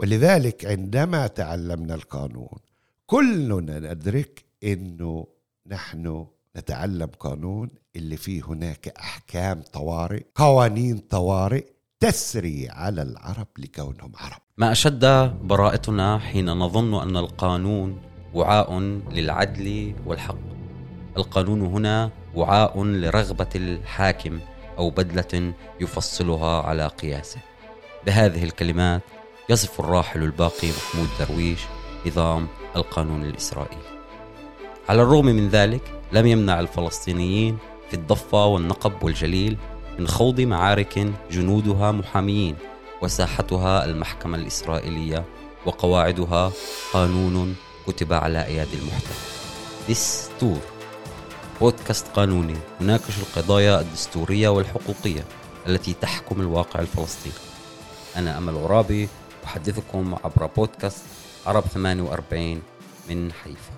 ولذلك 0.00 0.66
عندما 0.66 1.26
تعلمنا 1.26 1.94
القانون 1.94 2.58
كلنا 3.06 3.78
ندرك 3.78 4.44
إنه 4.64 5.26
نحن 5.66 6.26
نتعلم 6.56 7.06
قانون 7.06 7.68
اللي 7.96 8.16
فيه 8.16 8.42
هناك 8.44 8.88
أحكام 8.88 9.62
طوارئ 9.72 10.22
قوانين 10.34 10.98
طوارئ 10.98 11.64
تسري 12.00 12.68
على 12.70 13.02
العرب 13.02 13.46
لكونهم 13.58 14.12
عرب. 14.16 14.40
ما 14.56 14.72
أشد 14.72 15.04
براءتنا 15.42 16.18
حين 16.18 16.50
نظن 16.50 17.02
أن 17.02 17.16
القانون 17.16 18.00
وعاء 18.34 18.78
للعدل 19.10 19.94
والحق. 20.06 20.38
القانون 21.16 21.60
هنا 21.60 22.10
وعاء 22.34 22.84
لرغبة 22.84 23.48
الحاكم 23.54 24.40
أو 24.78 24.90
بدلة 24.90 25.54
يفصلها 25.80 26.62
على 26.62 26.86
قياسه. 26.86 27.40
بهذه 28.06 28.44
الكلمات 28.44 29.02
يصف 29.50 29.80
الراحل 29.80 30.22
الباقي 30.22 30.68
محمود 30.68 31.08
درويش 31.18 31.60
نظام 32.06 32.48
القانون 32.76 33.24
الإسرائيلي. 33.24 33.82
على 34.88 35.02
الرغم 35.02 35.26
من 35.26 35.48
ذلك 35.48 36.00
لم 36.12 36.26
يمنع 36.26 36.60
الفلسطينيين 36.60 37.58
في 37.88 37.94
الضفة 37.94 38.46
والنقب 38.46 39.02
والجليل 39.02 39.56
من 39.98 40.08
خوض 40.08 40.40
معارك 40.40 41.12
جنودها 41.30 41.92
محاميين 41.92 42.56
وساحتها 43.02 43.84
المحكمة 43.84 44.38
الإسرائيلية 44.38 45.24
وقواعدها 45.66 46.52
قانون 46.92 47.56
كتب 47.86 48.12
على 48.12 48.44
أيادي 48.44 48.76
المحتل. 48.76 49.14
دستور 49.88 50.60
بودكاست 51.60 52.06
قانوني 52.14 52.56
يناقش 52.80 53.18
القضايا 53.18 53.80
الدستورية 53.80 54.48
والحقوقية 54.48 55.24
التي 55.66 55.94
تحكم 56.00 56.40
الواقع 56.40 56.80
الفلسطيني. 56.80 57.34
أنا 58.16 58.38
أمل 58.38 58.56
عرابي 58.56 59.08
أحدثكم 59.50 60.14
عبر 60.14 60.46
بودكاست 60.46 61.04
عرب 61.46 61.62
48 61.62 62.62
من 63.08 63.32
حيفا. 63.32 63.72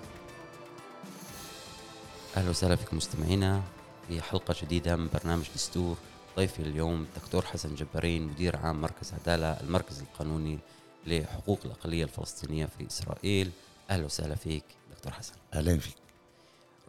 أهلا 2.37 2.49
وسهلا 2.49 2.75
فيكم 2.75 2.97
مستمعينا 2.97 3.61
في 4.07 4.21
حلقة 4.21 4.55
جديدة 4.61 4.95
من 4.95 5.09
برنامج 5.13 5.45
دستور 5.55 5.97
ضيفي 6.37 6.59
اليوم 6.59 7.07
دكتور 7.15 7.45
حسن 7.45 7.75
جبارين 7.75 8.27
مدير 8.27 8.55
عام 8.57 8.81
مركز 8.81 9.13
عدالة 9.13 9.47
المركز 9.47 9.99
القانوني 9.99 10.59
لحقوق 11.07 11.59
الأقلية 11.65 12.03
الفلسطينية 12.03 12.65
في 12.65 12.87
إسرائيل. 12.87 13.51
أهلا 13.89 14.05
وسهلا 14.05 14.35
فيك 14.35 14.65
دكتور 14.95 15.13
حسن. 15.13 15.33
أهلا 15.53 15.77
فيك. 15.77 15.95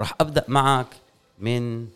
راح 0.01 0.15
أبدأ 0.21 0.45
معك 0.49 0.97
من 1.39 1.89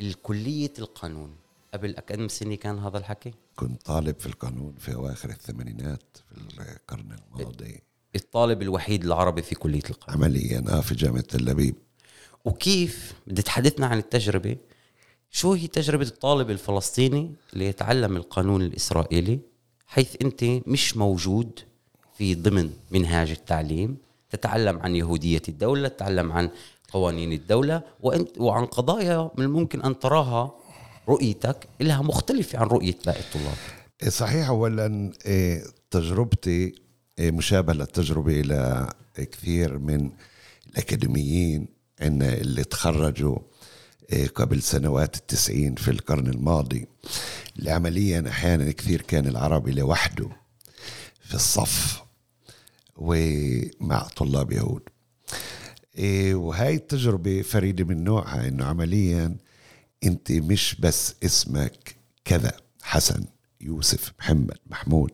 الكلية 0.00 0.72
القانون. 0.78 1.36
قبل 1.74 1.92
كم 1.92 2.28
سنة 2.28 2.54
كان 2.54 2.78
هذا 2.78 2.98
الحكي؟ 2.98 3.34
كنت 3.56 3.82
طالب 3.82 4.18
في 4.18 4.26
القانون 4.26 4.74
في 4.78 4.94
أواخر 4.94 5.30
الثمانينات 5.30 6.16
في 6.34 6.60
القرن 6.72 7.16
الماضي. 7.34 7.80
الطالب 8.16 8.62
الوحيد 8.62 9.04
العربي 9.04 9.42
في 9.42 9.54
كلية 9.54 9.82
القانون. 9.90 10.24
عمليا 10.24 10.64
آه 10.68 10.80
في 10.80 10.94
جامعة 10.94 11.20
تل 11.20 11.48
أبيب. 11.48 11.74
وكيف؟ 12.44 13.14
بدي 13.26 13.42
تحدثنا 13.42 13.86
عن 13.86 13.98
التجربة. 13.98 14.56
شو 15.30 15.52
هي 15.52 15.66
تجربة 15.66 16.06
الطالب 16.06 16.50
الفلسطيني 16.50 17.34
اللي 17.52 17.66
يتعلم 17.66 18.16
القانون 18.16 18.62
الإسرائيلي 18.62 19.40
حيث 19.86 20.16
أنت 20.22 20.44
مش 20.66 20.96
موجود 20.96 21.60
في 22.14 22.34
ضمن 22.34 22.70
منهاج 22.90 23.30
التعليم؟ 23.30 23.96
تتعلم 24.30 24.78
عن 24.78 24.96
يهودية 24.96 25.42
الدولة 25.48 25.88
تتعلم 25.88 26.32
عن 26.32 26.50
قوانين 26.92 27.32
الدولة 27.32 27.82
وأنت 28.00 28.38
وعن 28.38 28.66
قضايا 28.66 29.30
من 29.38 29.44
الممكن 29.44 29.82
أن 29.82 29.98
تراها 29.98 30.54
رؤيتك 31.08 31.68
لها 31.80 32.02
مختلفة 32.02 32.58
عن 32.58 32.66
رؤية 32.66 32.96
باقي 33.06 33.20
الطلاب. 33.20 33.56
إيه، 34.02 34.08
صحيح 34.08 34.48
اولا 34.48 35.12
إيه، 35.26 35.64
تجربتي 35.90 36.74
إيه، 37.18 37.30
مشابهة 37.30 37.74
للتجربة 37.74 38.40
إلى 38.40 38.92
كثير 39.16 39.78
من 39.78 40.10
الأكاديميين 40.70 41.68
إن 42.02 42.22
اللي 42.22 42.64
تخرجوا 42.64 43.38
قبل 44.34 44.62
سنوات 44.62 45.16
التسعين 45.16 45.74
في 45.74 45.90
القرن 45.90 46.26
الماضي 46.26 46.86
اللي 47.58 47.70
عمليا 47.70 48.24
أحيانا 48.28 48.72
كثير 48.72 49.02
كان 49.02 49.26
العربي 49.26 49.72
لوحده 49.72 50.28
في 51.20 51.34
الصف 51.34 52.02
ومع 52.96 54.08
طلاب 54.16 54.52
يهود. 54.52 54.82
وهاي 56.34 56.74
التجربة 56.74 57.42
فريدة 57.42 57.84
من 57.84 58.04
نوعها 58.04 58.48
إنه 58.48 58.64
عمليا 58.64 59.36
انت 60.04 60.32
مش 60.32 60.74
بس 60.74 61.14
اسمك 61.24 61.96
كذا 62.24 62.52
حسن 62.82 63.24
يوسف 63.60 64.12
محمد 64.18 64.58
محمود. 64.66 65.10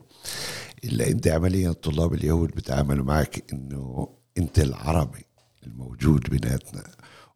الا 0.85 1.09
انت 1.09 1.29
عمليا 1.29 1.73
طلاب 1.73 2.15
اليهود 2.15 2.49
بتعاملوا 2.51 3.05
معك 3.05 3.53
انه 3.53 4.09
انت 4.39 4.59
العربي 4.59 5.25
الموجود 5.67 6.21
بيناتنا. 6.31 6.91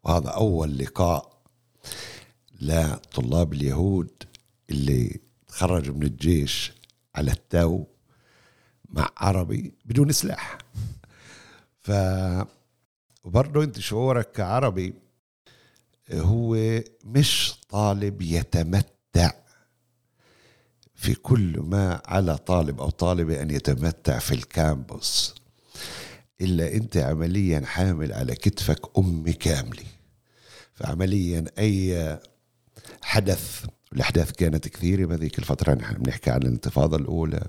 وهذا 0.05 0.29
أول 0.29 0.79
لقاء 0.79 1.43
لطلاب 2.61 3.53
اليهود 3.53 4.11
اللي 4.71 5.21
تخرجوا 5.49 5.95
من 5.95 6.03
الجيش 6.03 6.73
على 7.15 7.31
التو 7.31 7.85
مع 8.89 9.11
عربي 9.17 9.75
بدون 9.85 10.13
سلاح 10.13 10.59
ف 11.83 11.93
وبرضه 13.25 13.65
انت 13.65 13.81
شعورك 13.81 14.33
كعربي 14.33 14.95
هو 16.11 16.81
مش 17.05 17.55
طالب 17.69 18.23
يتمتع. 18.23 19.31
في 20.95 21.15
كل 21.15 21.61
ما 21.61 22.03
على 22.07 22.37
طالب 22.37 22.81
أو 22.81 22.91
طالبة 22.91 23.43
أن 23.43 23.51
يتمتع 23.51 24.19
في 24.19 24.35
ال 24.35 24.47
campus. 24.47 25.35
إلا 26.41 26.75
أنت 26.75 26.97
عمليا 26.97 27.61
حامل 27.67 28.13
على 28.13 28.35
كتفك 28.35 28.99
أمة 28.99 29.31
كاملة. 29.31 29.85
فعمليا 30.75 31.45
أي 31.59 32.19
حدث 33.03 33.65
الاحداث 33.93 34.31
كانت 34.33 34.69
كثيرة 34.69 35.07
بهذيك 35.07 35.39
الفترة 35.39 35.75
نحن 35.75 35.95
بنحكي 35.95 36.31
عن 36.31 36.43
الانتفاضة 36.43 36.97
الأولى 36.97 37.47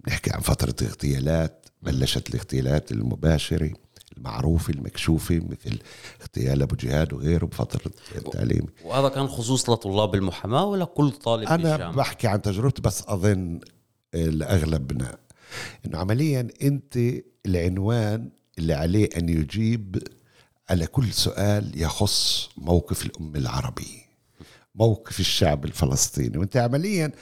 بنحكي 0.00 0.30
عن 0.30 0.40
فترة 0.40 0.86
اغتيالات 0.86 1.66
بلشت 1.82 2.30
الاغتيالات 2.30 2.92
المباشرة. 2.92 3.70
المعروفة 4.16 4.72
المكشوفة 4.72 5.34
مثل 5.34 5.78
اغتيال 6.20 6.62
أبو 6.62 6.76
جهاد 6.76 7.12
وغيره 7.12 7.46
بفترة 7.46 7.92
التعليم. 8.16 8.66
وهذا 8.84 9.08
كان 9.08 9.28
خصوص 9.28 9.70
لطلاب 9.70 10.14
المحاماة 10.14 10.64
ولا 10.64 10.84
كل 10.84 11.10
طالب 11.10 11.48
أنا 11.48 11.56
بالجامعة؟ 11.56 11.96
بحكي 11.96 12.26
عن 12.26 12.42
تجربتي 12.42 12.82
بس 12.82 13.02
أظن 13.06 13.60
لأغلبنا 14.14 15.18
إنه 15.86 15.98
عمليا 15.98 16.48
أنت 16.62 16.98
العنوان 17.46 18.30
اللي 18.58 18.74
عليه 18.74 19.08
أن 19.16 19.28
يجيب 19.28 20.02
على 20.70 20.86
كل 20.86 21.12
سؤال 21.12 21.82
يخص 21.82 22.50
موقف 22.56 23.06
الأمة 23.06 23.38
العربية 23.38 24.02
موقف 24.74 25.20
الشعب 25.20 25.64
الفلسطيني. 25.64 26.38
وأنت 26.38 26.56
عمليا 26.56 27.12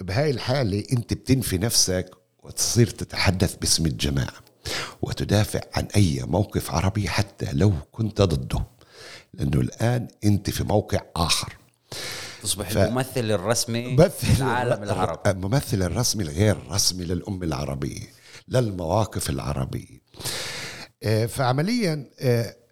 بهاي 0.00 0.30
الحالة 0.30 0.84
أنت 0.92 1.14
بتنفي 1.14 1.58
نفسك 1.58 2.10
وتصير 2.42 2.86
تتحدث 2.86 3.54
باسم 3.54 3.86
الجماعة. 3.86 4.51
وتدافع 5.02 5.60
عن 5.74 5.88
أي 5.96 6.22
موقف 6.22 6.70
عربي 6.70 7.08
حتى 7.08 7.52
لو 7.52 7.72
كنت 7.92 8.22
ضده 8.22 8.64
لأنه 9.34 9.60
الآن 9.60 10.08
أنت 10.24 10.50
في 10.50 10.64
موقع 10.64 11.00
آخر. 11.16 11.56
تصبح 12.42 12.70
ف... 12.70 12.78
الممثل 12.78 13.30
الرسمي 13.30 13.96
للعالم 14.38 14.82
العربي. 14.82 15.30
الممثل 15.30 15.82
الرسمي 15.82 16.22
الغير 16.22 16.56
رسمي 16.70 17.04
للأمة 17.04 17.44
العربية 17.46 18.12
للمواقف 18.48 19.30
العربية. 19.30 20.02
فعمليا 21.26 22.10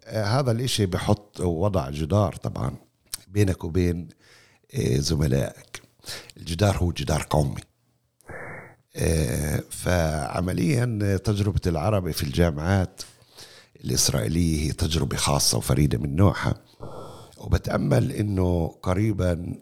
هذا 0.07 0.51
الإشي 0.51 0.85
بحط 0.85 1.39
وضع 1.39 1.89
جدار 1.89 2.35
طبعا 2.35 2.75
بينك 3.27 3.63
وبين 3.63 4.09
زملائك. 4.79 5.81
الجدار 6.37 6.77
هو 6.77 6.91
جدار 6.91 7.27
قومي 7.29 7.61
فعمليا 9.69 11.17
تجربة 11.17 11.61
العربي 11.67 12.13
في 12.13 12.23
الجامعات 12.23 13.01
الإسرائيلية 13.85 14.67
هي 14.67 14.71
تجربة 14.71 15.17
خاصة 15.17 15.57
وفريدة 15.57 15.97
من 15.97 16.15
نوعها. 16.15 16.55
وبتأمل 17.37 18.11
أنه 18.11 18.67
قريبا 18.67 19.55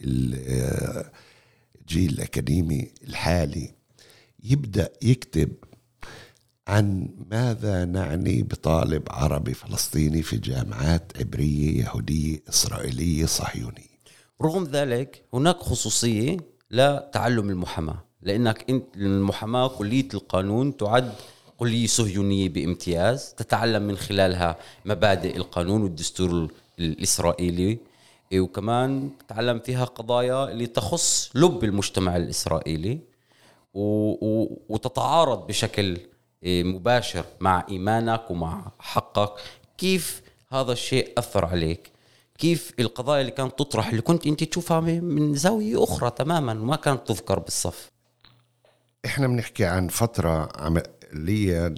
الجيل 0.00 2.12
الأكاديمي 2.12 2.90
الحالي 3.08 3.74
يبدأ 4.44 4.92
يكتب 5.02 5.52
عن 6.68 7.08
ماذا 7.30 7.84
نعني 7.84 8.42
بطالب 8.42 9.02
عربي 9.10 9.54
فلسطيني 9.54 10.22
في 10.22 10.36
جامعات 10.36 11.12
عبرية 11.16 11.84
يهودية 11.84 12.42
إسرائيلية 12.48 13.26
صهيونية. 13.26 14.00
رغم 14.42 14.64
ذلك 14.64 15.24
هناك 15.34 15.56
خصوصية 15.56 16.36
لتعلم 16.70 17.50
المحاماة. 17.50 18.04
لأنك 18.22 18.70
أنت 18.70 18.96
المحاماة 18.96 19.68
كلية 19.68 20.08
القانون 20.14 20.76
تعد 20.76 21.12
كلية 21.58 21.86
صهيونية 21.86 22.48
بامتياز 22.48 23.34
تتعلم 23.34 23.82
من 23.82 23.96
خلالها 23.96 24.56
مبادئ 24.84 25.36
القانون 25.36 25.82
والدستور 25.82 26.52
الإسرائيلي. 26.78 27.78
وكمان 28.34 29.10
تتعلم 29.18 29.58
فيها 29.58 29.84
قضايا 29.84 30.50
اللي 30.50 30.66
تخص 30.66 31.30
لب 31.34 31.64
المجتمع. 31.64 32.16
و... 33.74 34.46
وتتعارض 34.68 35.46
بشكل 35.46 35.98
إيه، 36.42 36.64
مباشر 36.64 37.24
مع 37.40 37.66
إيمانك 37.70 38.30
ومع 38.30 38.72
حقك. 38.78 39.32
كيف 39.78 40.22
هذا 40.48 40.72
الشيء 40.72 41.12
أثر 41.18 41.44
عليك؟ 41.44 41.90
كيف 42.40 42.72
القضايا 42.78 43.20
اللي 43.20 43.32
كانت 43.32 43.58
تطرح 43.58 43.88
اللي 43.88 44.02
كنت 44.02 44.26
انت 44.26 44.44
تشوفها 44.44 44.80
من 44.80 45.34
زاوية 45.34 45.84
أخرى 45.84 46.10
تماما 46.10 46.52
وما 46.52 46.76
كانت 46.76 47.08
تذكر 47.08 47.38
بالصف. 47.38 47.90
إحنا 49.04 49.28
بنحكي 49.28 49.64
عن 49.64 49.88
فترة 49.88 50.48
عمليا 50.56 51.74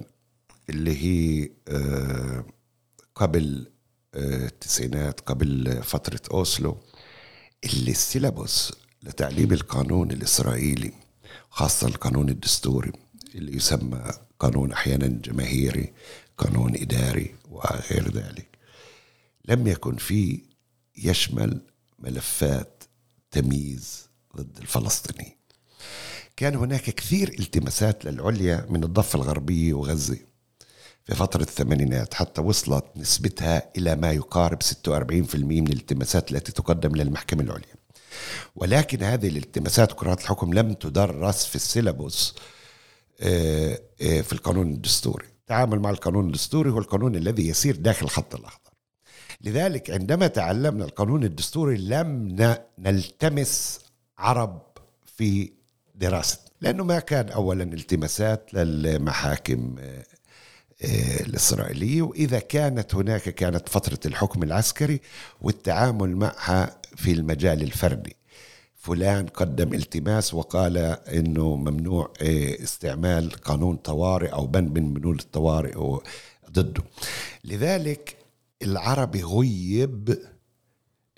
اللي 0.70 0.96
هي 0.96 1.50
آه، 1.68 2.44
قبل 3.14 3.66
آه، 4.14 4.46
التسعينات 4.46 5.20
قبل 5.20 5.82
فترة 5.82 6.20
أوسلو 6.30 6.76
اللي 7.64 7.90
السيلابوس 7.90 8.72
لتعليم 9.02 9.52
القانون 9.52 10.10
الإسرائيلي 10.10 10.92
خاصة 11.50 11.86
القانون 11.86 12.28
الدستوري 12.28 12.92
اللي 13.34 13.56
يسمى 13.56 14.12
قانون 14.38 14.72
أحيانا 14.72 15.06
جماهيري 15.06 15.92
قانون 16.38 16.76
إداري 16.76 17.34
وغير 17.50 18.10
ذلك 18.10 18.58
لم 19.44 19.66
يكن 19.66 19.96
فيه 19.96 20.51
يشمل 20.96 21.60
ملفات 21.98 22.84
تمييز 23.30 24.08
ضد 24.36 24.58
الفلسطينيين. 24.58 25.36
كان 26.36 26.54
هناك 26.54 26.82
كثير 26.82 27.36
التماسات 27.40 28.04
للعليا 28.04 28.66
من 28.70 28.84
الضفة 28.84 29.16
الغربية 29.16 29.74
وغزة 29.74 30.18
في 31.04 31.14
فترة 31.14 31.42
الثمانينات 31.42 32.14
حتى 32.14 32.40
وصلت 32.40 32.84
نسبتها 32.96 33.70
إلى 33.76 33.96
ما 33.96 34.12
يقارب 34.12 34.62
46% 34.62 35.36
من 35.36 35.66
الالتماسات 35.66 36.32
التي 36.32 36.52
تقدم 36.52 36.96
للمحكمة 36.96 37.42
العليا. 37.42 37.74
ولكن 38.56 39.02
هذه 39.02 39.28
الالتماسات 39.28 39.92
قرارات 39.92 40.20
الحكم 40.20 40.54
لم 40.54 40.72
تدرس 40.72 41.46
في 41.46 41.56
السيلابوس 41.56 42.34
آه، 43.20 43.80
آه، 44.02 44.20
في 44.20 44.32
القانون 44.32 44.72
الدستوري. 44.72 45.26
التعامل 45.26 45.80
مع 45.80 45.90
القانون 45.90 46.26
الدستوري 46.26 46.70
هو 46.70 46.78
القانون 46.78 47.16
الذي 47.16 47.48
يسير 47.48 47.76
داخل 47.76 48.06
الخط 48.06 48.34
الأخضر 48.34 48.61
لذلك 49.40 49.90
عندما 49.90 50.26
تعلمنا 50.26 50.84
القانون 50.84 51.25
الدستوري 51.25 51.76
لم 51.76 52.37
نلتمس 52.79 53.81
عرب 54.19 54.62
في 55.17 55.52
دراسة 55.94 56.38
لأنه 56.61 56.84
ما 56.84 56.99
كان 56.99 57.29
أولا 57.29 57.62
التماسات 57.62 58.55
للمحاكم 58.55 59.76
آه، 59.81 61.20
الإسرائيلية 61.20 62.02
وإذا 62.02 62.38
كانت 62.38 62.94
هناك 62.94 63.23
كانت 63.23 63.69
فترة 63.69 63.99
الحكم 64.06 64.43
العسكري 64.43 65.00
والتعامل 65.40 66.17
معها 66.17 66.76
في 66.96 67.12
المجال 67.12 67.62
الفردي. 67.62 68.17
فلان 68.76 69.26
قدم 69.26 69.75
التماس 69.75 70.34
وقال 70.34 70.76
إنه 71.08 71.56
ممنوع 71.56 72.12
آه، 72.23 72.62
استعمال 72.62 73.31
قانون 73.31 73.76
طوارئ 73.76 74.32
أو 74.32 74.46
بند 74.46 74.79
من 74.79 74.94
بنود 74.94 75.20
الطوارئ 75.20 76.00
ضده. 76.50 76.82
لذلك 77.44 78.17
العربي 78.62 79.22
غيب 79.22 80.18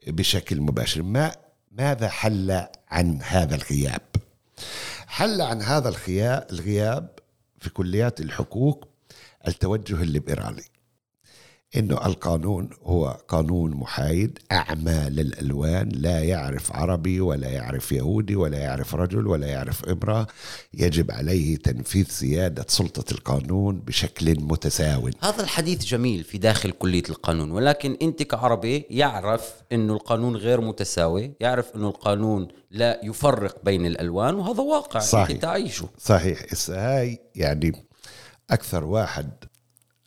بشكل 0.07 0.61
مباشر. 0.61 1.03
ما 1.03 1.33
ماذا 1.73 2.09
حل 2.09 2.67
عن 2.89 3.23
هذا 3.23 3.55
الغياب؟ 3.55 4.03
حل 5.07 5.41
عن 5.41 5.63
هذا 5.63 5.89
الغياب 6.51 7.11
في 7.59 7.71
كليات 7.71 8.21
الحقوق 8.21 8.89
التوجه 9.49 10.03
الليبرالي. 10.03 10.65
إنه 11.77 12.07
القانون 12.07 12.71
هو 12.83 13.09
قانون 13.29 13.71
محايد 13.71 14.39
أعمى 14.53 15.07
للألوان 15.09 15.89
لا 15.89 16.21
يعرف 16.21 16.73
عربي 16.73 17.21
ولا 17.21 17.49
يعرف 17.49 17.93
يهودي 17.93 18.37
ولا 18.37 18.59
يعرف 18.59 18.95
رجل 18.95 19.27
ولا 19.27 19.47
يعرف 19.47 19.85
امرأة. 19.85 20.27
يجب 20.75 21.11
عليه 21.11 21.57
تنفيذ 21.57 22.07
سياده 22.09 22.65
سلطة 22.69 23.13
القانون 23.13 23.81
بشكل 23.81 24.41
متساو 24.41 25.11
هذا 25.23 25.43
الحديث 25.43 25.85
جميل 25.85 26.25
في 26.25 26.39
داخل 26.39 26.71
كلية 26.71 27.03
القانون 27.09 27.51
ولكن 27.51 27.97
أنت 28.03 28.23
كعربي 28.23 28.87
يعرف 28.91 29.53
إنه 29.73 29.93
القانون 29.93 30.37
غير 30.37 30.61
متساوي 30.61 31.33
يعرف 31.41 31.77
إنه 31.77 31.89
القانون 31.89 32.49
لا 32.71 33.01
يفرق 33.05 33.65
بين 33.65 33.87
الألوان 33.87 34.35
وهذا 34.35 34.61
واقع 34.63 35.01
صحيح. 35.01 35.31
انت 35.31 35.43
تعيشه. 35.43 35.89
صحيح. 35.99 36.47
هاي 36.69 37.19
يعني 37.35 37.87
أكثر 38.51 38.85
واحد 38.85 39.31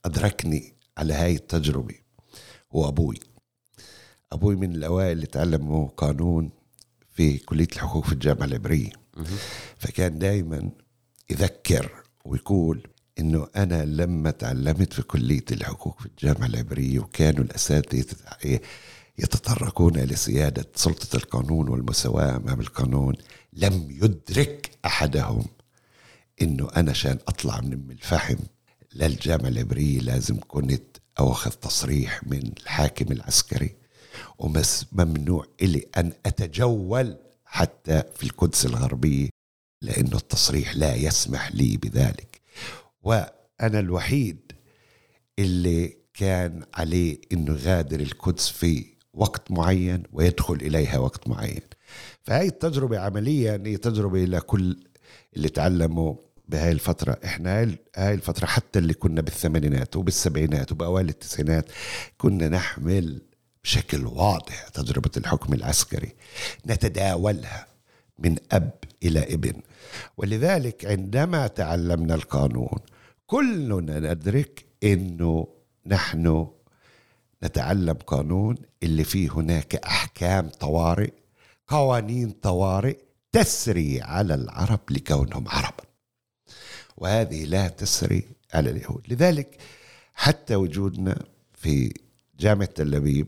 أدركني 0.06 0.77
على 0.98 1.14
هاي 1.14 1.36
التجربة. 1.36 1.96
هو 2.76 2.88
أبوي. 2.88 3.20
أبوي 4.32 4.56
من 4.56 4.76
الأوائل 4.76 5.12
اللي 5.12 5.26
تعلموا 5.26 5.88
قانون 5.88 6.50
في 7.16 7.38
كلية 7.38 7.68
الحقوق 7.76 8.06
في 8.06 8.14
الجامعة 8.14 8.46
العبرية. 8.46 8.92
فكان 9.78 10.20
دائما 10.20 10.70
يذكر 11.30 11.92
ويقول 12.26 12.88
إنه 13.20 13.48
أنا 13.56 13.86
لما 13.86 14.32
تعلمت 14.32 14.94
في 14.94 15.02
كلية 15.02 15.46
الحقوق 15.52 16.00
في 16.00 16.06
الجامعة 16.06 16.46
العبرية 16.48 17.00
وكانوا 17.00 17.44
الأساتذة 17.44 18.16
يتطرقون 19.18 19.98
لسياده 19.98 20.66
سلطة 20.76 21.16
القانون 21.16 21.70
والمساواة 21.70 22.36
أمام 22.36 22.60
القانون 22.60 23.16
لم 23.54 23.88
يدرك 23.90 24.72
أحدهم 24.86 25.46
إنه 26.42 26.70
أنا 26.76 26.92
عشان 26.92 27.18
أطلع 27.28 27.62
من 27.62 27.92
الفحم 27.92 28.36
للجامعة 28.98 29.48
العبرية 29.48 30.00
لازم 30.00 30.40
كنت 30.48 30.98
أخذ 31.18 31.52
تصريح 31.52 32.24
من 32.24 32.52
الحاكم 32.62 33.12
العسكري 33.12 33.76
ومس 34.40 34.86
ممنوع 34.92 35.46
إلي 35.62 35.86
أن 35.98 36.14
أتجول 36.26 37.18
حتى 37.46 38.04
في 38.16 38.24
القدس 38.24 38.66
الغربية 38.66 39.30
لأنه 39.82 40.18
التصريح 40.18 40.76
لا 40.76 40.96
يسمح 40.96 41.56
لي 41.56 41.78
بذلك. 41.78 42.42
وأنا 43.02 43.80
الوحيد 43.80 44.52
اللي 45.40 45.98
كان 46.14 46.64
عليه 46.74 47.22
أنه 47.32 47.52
يغادر 47.54 48.00
القدس 48.00 48.50
في 48.50 48.86
وقت 49.14 49.52
معين 49.52 50.04
ويدخل 50.12 50.54
إليها 50.54 50.98
وقت 50.98 51.28
معين. 51.28 51.62
فهي 52.24 52.48
التجربة 52.48 53.00
عمليا 53.00 53.64
هي 53.66 53.78
تجربة 53.78 54.26
لكل 54.26 54.84
اللي 55.36 55.50
تعلموا 55.50 56.16
بهاي 56.48 56.72
الفترة. 56.72 57.20
إحنا 57.26 57.78
هاي 57.96 58.14
الفترة 58.14 58.46
حتى 58.46 58.80
اللي 58.80 58.94
كنا 58.94 59.22
بالثمانينات 59.22 59.96
وبالسبعينات 59.96 60.72
وبأوائل 60.72 61.10
التسعينات 61.10 61.66
كنا 62.18 62.50
نحمل 62.50 63.22
بشكل 63.64 64.06
واضح 64.06 64.68
تجربة 64.68 65.12
الحكم 65.18 65.54
العسكري 65.54 66.14
نتداولها 66.68 67.68
من 68.20 68.36
أب 68.52 68.72
إلى 69.04 69.34
ابن. 69.34 69.62
ولذلك 70.18 70.86
عندما 70.86 71.48
تعلمنا 71.48 72.16
القانون 72.16 72.80
كلنا 73.26 74.00
ندرك 74.14 74.66
أنه 74.84 75.48
نحن 75.86 76.48
نتعلم 77.44 77.94
قانون 77.94 78.56
اللي 78.84 79.04
فيه 79.04 79.30
هناك 79.32 79.76
أحكام 79.76 80.50
طوارئ 80.50 81.12
قوانين 81.68 82.30
طوارئ 82.30 82.98
تسري 83.32 84.02
على 84.02 84.34
العرب 84.34 84.80
لكونهم 84.90 85.48
عربا 85.48 85.77
وهذه 86.98 87.46
لا 87.46 87.68
تسري 87.68 88.24
على 88.54 88.70
اليهود. 88.70 89.02
لذلك 89.08 89.58
حتى 90.14 90.56
وجودنا 90.56 91.26
في 91.54 91.94
جامعة 92.40 92.66
تل 92.66 92.96
أبيب 92.96 93.28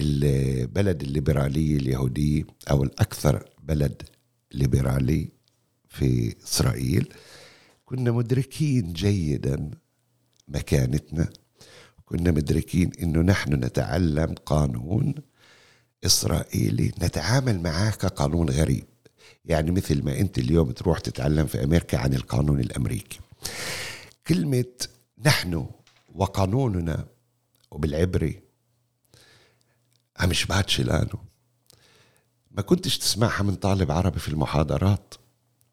البلد 0.00 1.02
الليبرالية 1.02 1.76
اليهودية 1.76 2.44
أو 2.70 2.84
الأكثر 2.84 3.48
بلد 3.62 4.02
ليبرالي 4.52 5.28
في 5.88 6.34
إسرائيل 6.44 7.14
كنا 7.84 8.12
مدركين 8.12 8.92
جيدا 8.92 9.70
مكانتنا. 10.48 11.28
كنا 12.04 12.30
مدركين 12.30 12.92
إنه 13.02 13.20
نحن 13.20 13.54
نتعلم 13.54 14.34
قانون 14.46 15.14
إسرائيلي 16.06 16.92
نتعامل 17.02 17.60
معاه 17.60 17.90
كقانون 17.90 18.50
غريب. 18.50 18.84
يعني 19.44 19.70
مثل 19.70 20.04
ما 20.04 20.18
انت 20.18 20.38
اليوم 20.38 20.70
تروح 20.70 20.98
تتعلم 20.98 21.46
في 21.46 21.64
أمريكا 21.64 21.98
عن 21.98 22.14
القانون 22.14 22.60
الأمريكي. 22.60 23.20
كلمة 24.26 24.64
نحن 25.26 25.66
وقانوننا 26.14 27.06
وبالعبري 27.70 28.40
عم 30.16 30.30
يشبهتش 30.30 30.80
لأنه 30.80 31.24
ما 32.50 32.62
كنتش 32.62 32.98
تسمعها 32.98 33.42
من 33.42 33.54
طالب 33.54 33.90
عربي 33.90 34.18
في 34.18 34.28
المحاضرات. 34.28 35.14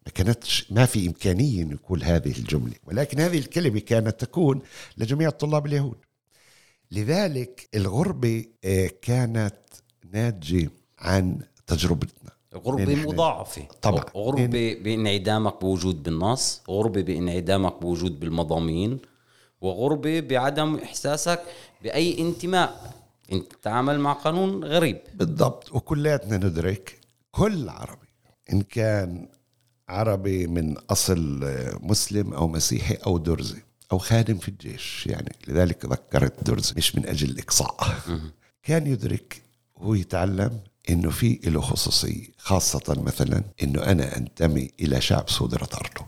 ما 0.06 0.12
كانتش 0.12 0.72
ما 0.72 0.86
في 0.86 1.06
إمكانية 1.06 1.62
أن 1.62 1.70
يقول 1.70 2.04
هذه 2.04 2.38
الجملة. 2.38 2.74
ولكن 2.84 3.20
هذه 3.20 3.38
الكلمة 3.38 3.80
كانت 3.80 4.20
تكون 4.20 4.62
لجميع 4.96 5.28
الطلاب 5.28 5.66
اليهود. 5.66 5.98
لذلك 6.90 7.68
الغربة 7.74 8.44
آه، 8.64 8.90
كانت 9.02 9.56
ناتجة 10.12 10.70
عن 10.98 11.40
تجربتنا. 11.66 12.31
غربة 12.54 12.94
مضاعفة. 12.94 13.62
طبعا. 13.82 14.04
غربة 14.16 14.74
بانعدامك 14.74 15.60
بوجود 15.60 16.02
بالنص 16.02 16.62
غربة 16.68 17.02
بانعدامك 17.02 17.80
بوجود 17.80 18.20
بالمضامين 18.20 18.98
وغربة 19.60 20.20
بعدم 20.20 20.76
إحساسك 20.76 21.42
بأي 21.82 22.20
انتماء. 22.20 22.94
إنت 23.32 23.52
تتعامل 23.52 24.00
مع 24.00 24.12
قانون 24.12 24.64
غريب. 24.64 24.98
بالضبط. 25.14 25.74
وكلياتنا 25.74 26.36
ندرك 26.36 27.00
كل 27.30 27.68
عربي 27.68 28.08
إن 28.52 28.62
كان 28.62 29.28
عربي 29.88 30.46
من 30.46 30.76
أصل 30.90 31.40
مسلم 31.80 32.34
أو 32.34 32.48
مسيحي 32.48 32.94
أو 32.94 33.18
درزي 33.18 33.62
أو 33.92 33.98
خادم 33.98 34.38
في 34.38 34.48
الجيش 34.48 35.06
يعني 35.06 35.36
لذلك 35.48 35.84
ذكرت 35.84 36.44
درزي 36.44 36.74
مش 36.76 36.96
من 36.96 37.06
أجل 37.06 37.30
الإقصاء. 37.30 37.76
كان 38.62 38.86
يدرك 38.86 39.42
وهو 39.76 39.94
يتعلم 39.94 40.60
إنه 40.90 41.10
في 41.10 41.40
له 41.44 41.60
خصوصية 41.60 42.26
خاصة 42.36 43.02
مثلا 43.02 43.42
إنه 43.62 43.82
أنا 43.82 44.16
أنتمي 44.16 44.70
إلى 44.80 45.00
شعب 45.00 45.28
صدرت 45.28 45.74
ارضه 45.74 46.06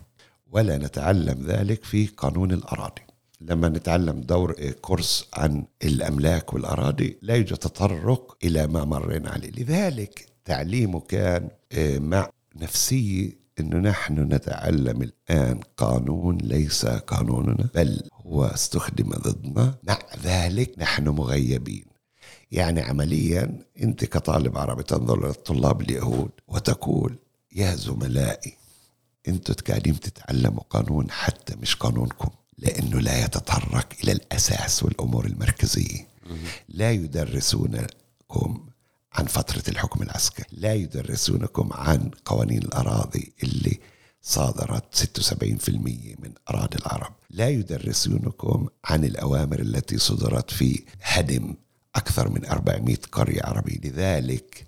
ولا 0.52 0.78
نتعلم 0.78 1.47
ذلك 1.47 1.85
في 1.85 2.07
قانون 2.07 2.52
الأراضي. 2.52 3.02
لما 3.40 3.69
نتعلم 3.69 4.21
دور 4.21 4.71
كورس 4.71 5.28
عن 5.35 5.64
الأملاك 5.85 6.54
والأراضي 6.54 7.19
لا 7.23 7.35
يوجد 7.35 7.57
تطرق 7.57 8.37
إلى 8.45 8.66
ما 8.66 8.85
مرينا 8.85 9.31
عليه. 9.31 9.50
لذلك 9.50 10.26
تعليمه 10.45 11.00
كان 11.00 11.49
آه، 11.73 11.99
مع 11.99 12.31
نفسية 12.57 13.45
إنه 13.61 13.76
نحن 13.76 14.21
نتعلم 14.21 15.02
الآن 15.02 15.61
قانون 15.76 16.38
ليس 16.38 16.87
قانوننا 16.87 17.69
بل 17.75 18.02
هو 18.26 18.45
استخدم 18.45 19.11
ضدنا. 19.11 19.75
مع 19.83 19.99
ذلك 20.25 20.75
نحن 20.78 21.09
مغيبين. 21.09 21.85
يعني 22.54 22.80
عمليا 22.80 23.58
أنت 23.82 24.04
كطالب 24.04 24.58
عربي 24.58 24.82
تنظر 24.82 25.26
للطلاب 25.26 25.80
اليهود 25.80 26.30
وتقول 26.49 27.16
يا 27.52 27.75
زملائي 27.75 28.56
أنتم 29.28 29.54
قاعدين 29.68 30.00
تتعلموا 30.00 30.62
قانون 30.70 31.11
حتى 31.11 31.56
مش 31.56 31.76
قانونكم 31.76 32.28
لأنه 32.58 33.00
لا 33.00 33.25
يتطرق 33.25 33.88
إلى 34.04 34.12
الأساس 34.12 34.82
والأمور 34.82 35.26
المركزية. 35.26 36.08
لا 36.68 36.90
يدرسونكم 36.92 38.66
عن 39.12 39.25
فترة 39.25 39.62
الحكم 39.68 40.02
العسكري 40.02 40.46
لا 40.52 40.75
يدرسونكم 40.75 41.73
عن 41.73 42.11
قوانين 42.25 42.62
الأراضي 42.62 43.32
اللي 43.42 43.80
صادرت 44.23 45.20
76% 45.20 45.70
من 46.18 46.32
أراضي 46.50 46.76
العرب. 46.78 47.12
لا 47.30 47.49
يدرسونكم 47.49 48.68
عن 48.84 49.04
الأوامر 49.04 49.61
التي 49.61 49.99
صدرت 49.99 50.50
في 50.50 50.82
هدم 51.02 51.54
أكثر 51.96 52.28
من 52.28 52.46
400 52.46 52.96
قرية 53.12 53.42
عربية. 53.44 53.78
لذلك 53.84 54.66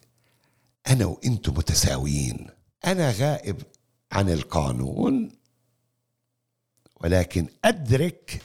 أنا 0.89 1.07
وأنتم 1.07 1.55
متساويين. 1.55 2.47
أنا 2.85 3.11
غائب 3.11 3.63
عن 4.13 4.31
القانون 4.31 5.31
ولكن 7.01 7.47
أدرك 7.65 8.43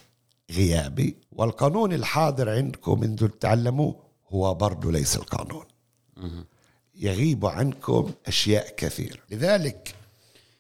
غيابي 0.52 1.16
والقانون 1.32 1.94
الحاضر 1.94 2.50
عندكم 2.50 3.04
أنتم 3.04 3.28
تتعلموه 3.28 3.96
هو 4.30 4.54
برضه 4.54 4.92
ليس 4.92 5.16
القانون. 5.16 5.66
يغيب 6.96 7.46
عنكم 7.46 8.12
أشياء 8.26 8.76
كثيرة. 8.76 9.20
لذلك 9.30 9.96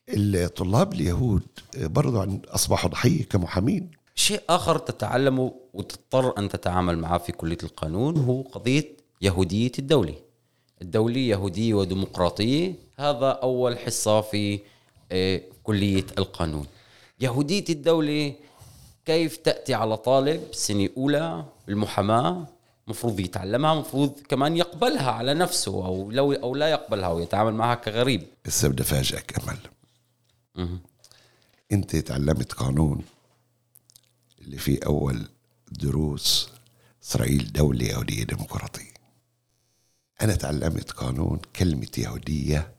الطلاب 0.09 0.93
اليهود 0.93 1.47
برضو 1.77 2.39
أصبحوا 2.47 2.89
ضحية 2.89 3.23
كمحامين. 3.23 3.91
شيء 4.21 4.41
آخر 4.49 4.77
تتعلمه 4.77 5.53
وتضطر 5.73 6.37
أن 6.37 6.49
تتعامل 6.49 6.97
معه 6.97 7.17
في 7.17 7.31
كلية 7.31 7.57
القانون 7.63 8.17
هو 8.17 8.41
قضية 8.41 8.97
يهودية 9.21 9.71
الدولة. 9.79 10.15
الدولة 10.81 11.17
يهودية 11.19 11.73
وديمقراطية. 11.73 12.73
هذا 12.99 13.29
أول 13.29 13.77
حصة 13.79 14.21
في 14.21 14.59
آه، 15.11 15.41
كلية 15.63 16.05
القانون. 16.17 16.65
يهودية 17.19 17.65
الدولة 17.69 18.33
كيف 19.05 19.37
تأتي 19.37 19.73
على 19.73 19.97
طالب 19.97 20.41
سنة 20.51 20.89
أولى 20.97 21.45
بالمحاماة؟ 21.67 22.47
مفروض 22.87 23.19
يتعلمها 23.19 23.75
مفروض 23.75 24.19
كمان 24.29 24.57
يقبلها 24.57 25.11
على 25.11 25.33
نفسه 25.33 25.85
أو 25.85 26.11
لو 26.11 26.33
أو 26.33 26.55
لا 26.55 26.67
يقبلها 26.69 27.09
ويتعامل 27.09 27.53
معها 27.53 27.75
كغريب. 27.75 28.23
بس 28.45 28.65
بدي 28.65 28.83
أفاجئك 28.83 29.39
أمل 29.39 29.57
أنت 31.71 31.95
تعلمت 31.95 32.53
قانون 32.53 33.01
اللي 34.41 34.57
فيه 34.57 34.79
أول 34.85 35.27
دروس 35.71 36.49
إسرائيل 37.03 37.51
دولة 37.51 37.85
يهودية 37.85 38.23
ديمقراطية. 38.23 38.93
أنا 40.21 40.35
تعلمت 40.35 40.91
قانون 40.91 41.39
كلمة 41.55 41.87
يهودية 41.97 42.73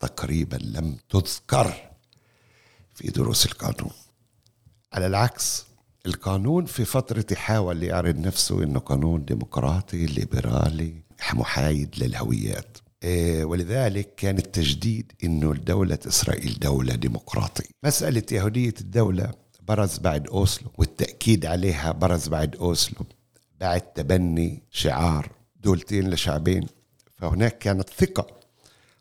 تقريبا 0.00 0.56
لم 0.56 0.96
تذكر 1.08 1.90
في 2.94 3.10
دروس 3.10 3.46
القانون. 3.46 3.92
على 4.92 5.06
العكس 5.06 5.64
القانون 6.06 6.64
في 6.64 6.84
فترة 6.84 7.26
حاول 7.34 7.82
يعرض 7.82 8.18
نفسه 8.18 8.62
إنه 8.62 8.80
قانون 8.80 9.24
ديمقراطي 9.24 10.06
ليبرالي 10.06 10.94
محايد 11.34 11.98
للهويات. 11.98 12.78
إيه، 13.02 13.44
ولذلك 13.44 14.14
كان 14.14 14.38
التجديد 14.38 15.12
إنه 15.24 15.54
دولة 15.54 15.98
إسرائيل 16.06 16.58
دولة 16.58 16.94
ديمقراطية. 16.94 17.70
مسألة 17.84 18.22
يهودية 18.32 18.74
الدولة 18.80 19.43
برز 19.68 19.98
بعد 19.98 20.28
أوسلو 20.28 20.70
والتأكيد 20.78 21.46
عليها 21.46 21.92
برز 21.92 22.28
بعد 22.28 22.56
أوسلو 22.56 23.06
بعد 23.60 23.80
تبني 23.80 24.62
شعار 24.70 25.32
دولتين 25.56 26.10
لشعبين. 26.10 26.66
فهناك 27.16 27.58
كانت 27.58 27.90
ثقة 27.90 28.26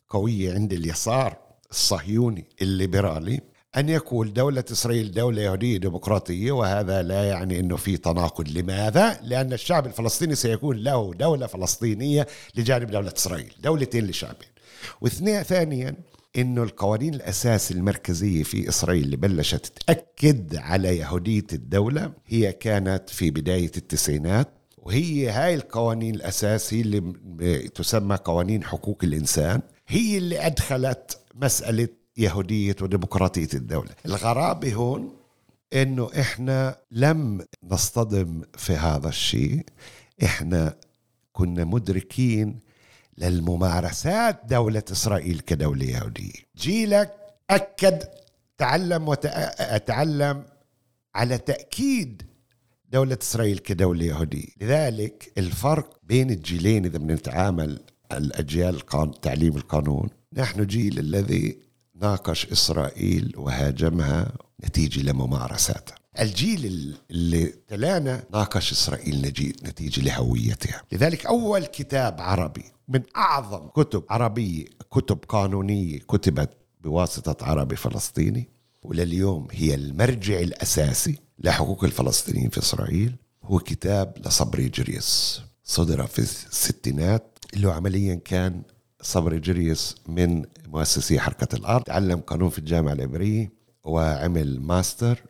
قوية 0.09 0.53
عند 0.53 0.73
اليسار 0.73 1.37
الصهيوني 1.71 2.45
الليبرالي 2.61 3.41
أن 3.77 3.89
يكون 3.89 4.33
دولة 4.33 4.63
إسرائيل 4.71 5.11
دولة 5.11 5.41
يهودية 5.41 5.77
ديمقراطية 5.77 6.51
وهذا 6.51 7.01
لا 7.01 7.23
يعني 7.23 7.59
أنه 7.59 7.75
في 7.75 7.97
تناقض. 7.97 8.47
لماذا؟ 8.49 9.19
لأن 9.23 9.53
الشعب 9.53 9.85
الفلسطيني 9.85 10.35
سيكون 10.35 10.77
له 10.77 11.13
دولة 11.13 11.47
فلسطينية 11.47 12.27
لجانب 12.55 12.91
دولة 12.91 13.13
إسرائيل 13.17 13.53
دولتين 13.59 14.07
لشعبين. 14.07 14.49
واثنين 15.01 15.43
ثانيا 15.43 15.95
إنه 16.37 16.63
القوانين 16.63 17.13
الأساس 17.13 17.71
المركزية 17.71 18.43
في 18.43 18.69
إسرائيل 18.69 19.03
اللي 19.03 19.15
بلشت 19.17 19.73
تأكد 19.87 20.55
على 20.55 20.97
يهودية 20.97 21.47
الدولة 21.53 22.11
هي 22.27 22.51
كانت 22.51 23.09
في 23.09 23.31
بداية 23.31 23.71
التسعينات 23.77 24.47
وهي 24.77 25.29
هاي 25.29 25.55
القوانين 25.55 26.15
الاساس 26.15 26.73
هي 26.73 26.81
اللي 26.81 27.13
تسمى 27.75 28.15
قوانين 28.15 28.63
حقوق 28.63 28.99
الإنسان 29.03 29.61
هي 29.87 30.17
اللي 30.17 30.45
أدخلت 30.45 31.19
مسألة 31.35 31.87
يهودية 32.17 32.75
وديمقراطية 32.81 33.47
الدولة. 33.53 33.89
الغرابة 34.05 34.73
هون 34.73 35.15
إنه 35.73 36.09
إحنا 36.19 36.77
لم 36.91 37.45
نصطدم 37.63 38.41
في 38.57 38.73
هذا 38.73 39.09
الشيء 39.09 39.65
إحنا 40.23 40.75
كنا 41.33 41.63
مدركين 41.63 42.59
للممارسات 43.17 44.41
دولة 44.45 44.83
إسرائيل 44.91 45.39
كدولة 45.39 45.85
يهودية. 45.85 46.33
جيلك 46.57 47.11
أكد 47.49 48.03
تعلم 48.57 49.07
وتعلم 49.07 50.43
على 51.15 51.37
تأكيد 51.37 52.23
دولة 52.89 53.17
إسرائيل 53.21 53.57
كدولة 53.57 54.05
يهودية. 54.05 54.47
لذلك 54.61 55.31
الفرق 55.37 55.97
بين 56.03 56.29
الجيلين 56.29 56.85
إذا 56.85 56.97
بنتعامل 56.97 57.79
الأجيال 58.11 58.81
تعليم 59.21 59.57
القانون 59.57 60.09
نحن 60.33 60.65
جيل 60.65 60.99
الذي 60.99 61.57
ناقش 61.95 62.45
إسرائيل 62.45 63.33
وهاجمها 63.37 64.31
نتيجة 64.65 65.01
لممارساتها. 65.01 65.95
الجيل 66.19 66.95
اللي 67.11 67.45
تلانا 67.67 68.23
ناقش 68.33 68.71
إسرائيل 68.71 69.21
نتيجة 69.63 70.01
لهويتها. 70.01 70.81
لذلك 70.91 71.25
أول 71.25 71.65
كتاب 71.65 72.21
عربي 72.21 72.63
من 72.87 73.01
أعظم 73.15 73.67
كتب 73.67 74.03
عربية 74.09 74.65
كتب 74.91 75.17
قانونية 75.29 75.99
كتبت 75.99 76.49
بواسطة 76.81 77.45
عربي 77.45 77.75
فلسطيني 77.75 78.49
ولليوم 78.83 79.47
هي 79.51 79.75
المرجع 79.75 80.39
الأساسي 80.39 81.19
لحقوق 81.39 81.83
الفلسطينيين 81.83 82.49
في 82.49 82.59
إسرائيل 82.59 83.15
هو 83.43 83.59
كتاب 83.59 84.13
لصبري 84.25 84.69
جريس. 84.69 85.41
صدر 85.63 86.07
في 86.07 86.19
الستينات 86.19 87.39
اللي 87.53 87.71
عمليا 87.71 88.15
كان 88.15 88.61
صبري 89.01 89.39
جريس 89.39 89.95
من 90.07 90.45
مؤسسي 90.67 91.19
حركة 91.19 91.55
الأرض. 91.55 91.83
تعلم 91.83 92.19
قانون 92.19 92.49
في 92.49 92.59
الجامعة 92.59 92.93
العبرية 92.93 93.51
وعمل 93.83 94.61
ماستر 94.61 95.23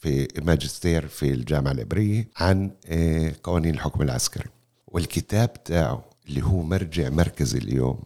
في 0.00 0.28
ماجستير 0.42 1.08
في 1.08 1.30
الجامعة 1.30 1.72
العبرية 1.72 2.28
عن 2.36 2.70
آه، 2.86 3.34
قوانين 3.42 3.74
الحكم 3.74 4.02
العسكري. 4.02 4.50
والكتاب 4.86 5.64
تاعه 5.64 6.09
اللي 6.30 6.42
هو 6.44 6.62
مرجع 6.62 7.08
مركزي 7.08 7.58
اليوم 7.58 8.02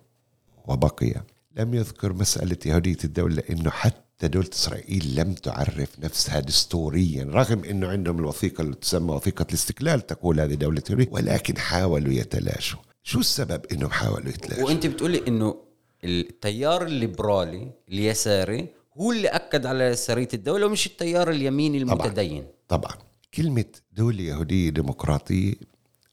وبقي. 0.67 1.15
لم 1.57 1.75
يذكر 1.75 2.13
مسألة 2.13 2.57
يهودية 2.67 2.97
الدولة 3.05 3.35
لأنه 3.35 3.71
حتى 3.71 4.29
دولة 4.29 4.49
إسرائيل 4.53 5.15
لم 5.15 5.35
تعرف 5.35 5.99
نفسها 5.99 6.41
دستوريا 6.41 7.25
رغم 7.25 7.65
أنه 7.65 7.89
عندهم 7.89 8.19
الوثيقة 8.19 8.63
اللي 8.63 8.75
تسمى 8.75 9.15
وثيقة 9.15 9.47
الاستقلال 9.49 10.07
تقول 10.07 10.41
هذه 10.41 10.55
دولة 10.55 10.83
يهودية 10.91 11.09
ولكن 11.11 11.59
حاولوا 11.59 12.13
يتلاشوا. 12.13 12.79
شو 13.03 13.21
السبب 13.21 13.67
إنهم 13.73 13.91
حاولوا 13.91 14.29
يتلاشوا؟ 14.29 14.65
وأنت 14.65 14.87
بتقولي 14.87 15.23
إنه 15.29 15.57
التيار 16.05 16.83
الليبرالي 16.87 17.73
اليساري 17.89 18.69
هو 18.99 19.13
اللي 19.13 19.29
أكد 19.29 19.67
على 19.67 19.85
يساريه 19.85 20.29
الدولة 20.35 20.67
ومش 20.67 20.87
التيار 20.87 21.31
اليميني 21.31 21.79
المتدين. 21.79 22.47
طبعا, 22.69 22.81
طبعا. 22.81 22.95
كلمة 23.35 23.65
دولة 23.93 24.23
يهودية 24.23 24.71
ديمقراطية 24.71 25.55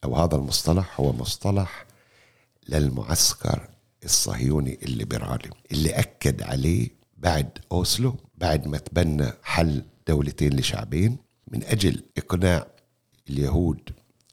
أو 0.04 0.16
هذا 0.16 0.36
المصطلح 0.36 1.00
هو 1.00 1.14
مصطلح 1.14 1.86
للمعسكر 2.72 3.70
الصهيوني 4.06 4.80
الليبرالي 4.84 5.50
اللي 5.72 5.90
أكد 5.90 6.42
عليه 6.42 6.90
بعد 7.18 7.50
أوسلو 7.72 8.16
بعد 8.38 8.68
ما 8.68 8.78
تبنى 8.78 9.32
حل 9.44 9.84
دولتين 10.08 10.56
لشعبين 10.56 11.18
من 11.48 11.64
أجل 11.64 12.04
إقناع 12.18 12.68
اليهود 13.30 13.90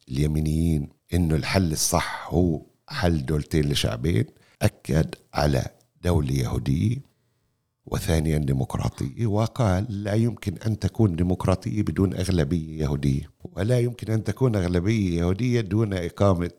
اليمينيين 0.09 0.89
إنه 1.15 1.35
الحل 1.35 1.73
الصح 1.73 2.29
هو 2.31 2.63
حل 2.89 3.27
دولتين 3.27 3.69
لشعبين 3.69 4.25
أكد 4.63 5.15
على 5.35 5.67
دولة 6.03 6.33
يهودية 6.33 6.97
وثانيا 7.87 8.39
ديمقراطية 8.39 9.27
وقال 9.27 9.87
لا 10.05 10.15
يمكن 10.15 10.55
أن 10.67 10.79
تكون 10.79 11.17
ديمقراطية 11.17 11.83
بدون 11.83 12.15
أغلبية 12.15 12.83
يهودية 12.83 13.31
ولا 13.45 13.81
يمكن 13.81 14.13
أن 14.13 14.25
تكون 14.25 14.57
أغلبية 14.57 15.19
يهودية 15.19 15.61
دون 15.61 15.95
إقامة 15.95 16.51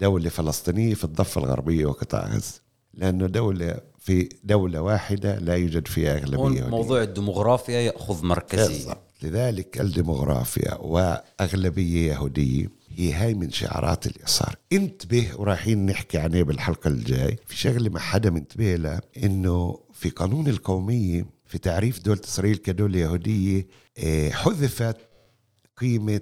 دولة 0.00 0.28
فلسطينية 0.28 0.94
في 0.94 1.04
الضفة 1.04 1.40
الغربية 1.40 1.86
وقطاع 1.86 2.26
غزة 2.26 2.60
لأنه 2.94 3.26
دولة 3.26 3.80
في 3.98 4.28
دولة 4.44 4.80
واحدة 4.80 5.38
لا 5.38 5.54
يوجد 5.54 5.88
فيها 5.88 6.18
أغلبية 6.18 6.68
موضوع 6.68 7.02
الديموغرافيا 7.02 7.80
يأخذ 7.80 8.24
مركزية. 8.24 8.66
بالضبط. 8.66 9.06
لذلك 9.22 9.80
الديموغرافيا 9.80 10.74
وأغلبية 10.74 12.12
يهودية 12.12 12.68
هي 12.96 13.12
هاي 13.12 13.34
من 13.34 13.50
شعارات 13.50 14.06
اليسار. 14.06 14.56
انتبه 14.72 15.30
ورايحين 15.36 15.86
نحكي 15.86 16.18
عنيه 16.18 16.42
بالحلقة 16.42 16.88
الجاي. 16.88 17.38
في 17.46 17.56
شغلة 17.56 17.90
ما 17.90 18.00
حدا 18.00 18.30
منتبه 18.30 18.76
لها 18.76 19.00
إنه 19.24 19.78
في 19.92 20.10
قانون 20.10 20.48
القومية 20.48 21.26
في 21.46 21.58
تعريف 21.58 22.02
دولة 22.02 22.20
إسرائيل 22.24 22.56
كدولة 22.56 22.98
يهودية 22.98 23.66
آه، 23.98 24.30
حذفت 24.30 24.96
قيمة 25.76 26.20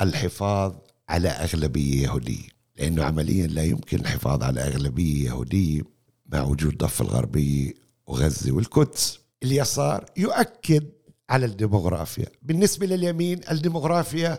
الحفاظ 0.00 0.74
على 1.08 1.28
أغلبية 1.28 2.02
يهودية. 2.02 2.57
لأنه 2.78 3.04
عمليا 3.04 3.46
لا 3.46 3.62
يمكن 3.62 4.00
الحفاظ 4.00 4.42
على 4.42 4.60
أغلبية 4.60 5.26
يهودية 5.26 5.82
مع 6.26 6.42
وجود 6.42 6.72
الضفة 6.72 7.04
الغربية 7.04 7.74
وغزة 8.06 8.52
والقدس. 8.52 9.18
اليسار 9.42 10.04
يؤكد 10.16 10.84
على 11.30 11.46
الديموغرافيا. 11.46 12.26
بالنسبة 12.42 12.86
لليمين 12.86 13.40
الديموغرافيا 13.50 14.38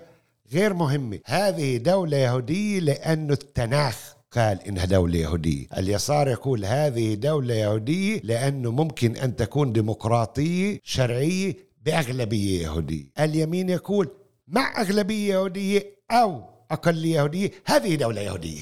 غير 0.54 0.74
مهمة. 0.74 1.20
هذه 1.26 1.78
دولة 1.78 2.18
يهودية 2.18 2.80
لأنه 2.80 3.34
التناخ 3.34 4.14
قال 4.32 4.62
إنها 4.62 4.86
دولة 4.86 5.20
يهودية. 5.20 5.66
اليسار 5.78 6.28
يقول 6.28 6.66
هذه 6.66 7.14
دولة 7.14 7.54
يهودية 7.54 8.22
لأنه 8.24 8.72
ممكن 8.72 9.16
أن 9.16 9.36
تكون 9.36 9.74
ديمقراطية 9.74 10.80
شرعية 10.84 11.56
بأغلبية 11.86 12.64
يهودية. 12.64 13.06
اليمين 13.20 13.70
يقول 13.70 14.10
مع 14.48 14.82
أغلبية 14.82 15.34
يهودية 15.34 15.96
أو 16.12 16.59
أقلية 16.72 17.16
يهودية 17.16 17.52
هذه 17.66 17.96
دولة 17.96 18.22
يهودية. 18.22 18.62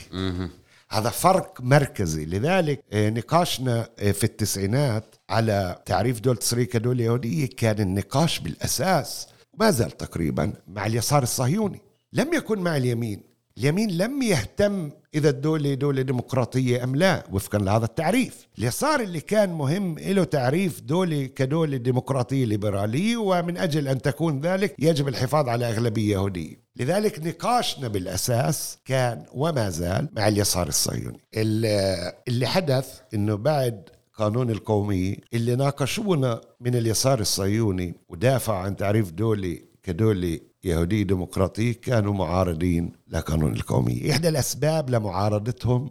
هذا 0.89 1.09
فرق 1.09 1.61
مركزي. 1.61 2.25
لذلك 2.25 2.83
آه، 2.93 3.09
نقاشنا 3.09 3.89
آه، 3.99 4.11
في 4.11 4.23
التسعينات 4.23 5.15
على 5.29 5.81
تعريف 5.85 6.19
دولة 6.19 6.39
إسرائيل 6.39 6.67
كدولة 6.67 7.03
يهودية 7.03 7.49
كان 7.57 7.79
النقاش 7.79 8.39
بالأساس 8.39 9.27
ما 9.59 9.71
زال 9.71 9.91
تقريبا 9.91 10.53
مع 10.67 10.85
اليسار 10.85 11.23
الصهيوني. 11.23 11.81
لم 12.13 12.33
يكن 12.33 12.59
مع 12.59 12.77
اليمين. 12.77 13.21
اليمين 13.57 13.97
لم 13.97 14.21
يهتم 14.21 14.91
إذا 15.17 15.29
الدولة 15.29 15.73
دولة 15.73 16.01
ديمقراطية 16.01 16.83
أم 16.83 16.95
لا 16.95 17.23
وفقا 17.31 17.57
لهذا 17.59 17.85
التعريف. 17.85 18.47
اليسار 18.59 18.99
اللي 18.99 19.19
كان 19.19 19.49
مهم 19.49 19.99
له 19.99 20.23
تعريف 20.23 20.81
دولة 20.81 21.25
كدولة 21.25 21.77
ديمقراطية 21.77 22.45
ليبرالية 22.45 23.17
ومن 23.17 23.57
أجل 23.57 23.87
أن 23.87 24.01
تكون 24.01 24.41
ذلك 24.41 24.75
يجب 24.79 25.07
الحفاظ 25.07 25.49
على 25.49 25.69
أغلبية 25.69 26.13
يهودية. 26.13 26.61
لذلك 26.75 27.19
نقاشنا 27.19 27.87
بالأساس 27.87 28.77
كان 28.85 29.25
وما 29.33 29.69
زال 29.69 30.09
مع 30.15 30.27
اليسار 30.27 30.67
الصهيوني. 30.67 31.19
اللي 31.35 32.47
حدث 32.47 32.99
أنه 33.13 33.35
بعد 33.35 33.89
قانون 34.13 34.49
القومية 34.49 35.15
اللي 35.33 35.55
ناقشونا 35.55 36.41
من 36.61 36.75
اليسار 36.75 37.19
الصهيوني 37.19 37.95
ودافعوا 38.09 38.59
عن 38.59 38.75
تعريف 38.75 39.11
دولة 39.11 39.57
كدولة 39.83 40.39
يهودية 40.67 41.03
ديمقراطية 41.03 41.73
كانوا 41.73 42.13
معارضين 42.13 42.91
لقانون 43.07 43.53
القومية. 43.53 44.11
إحدى 44.11 44.29
الأسباب 44.29 44.89
لمعارضتهم 44.89 45.89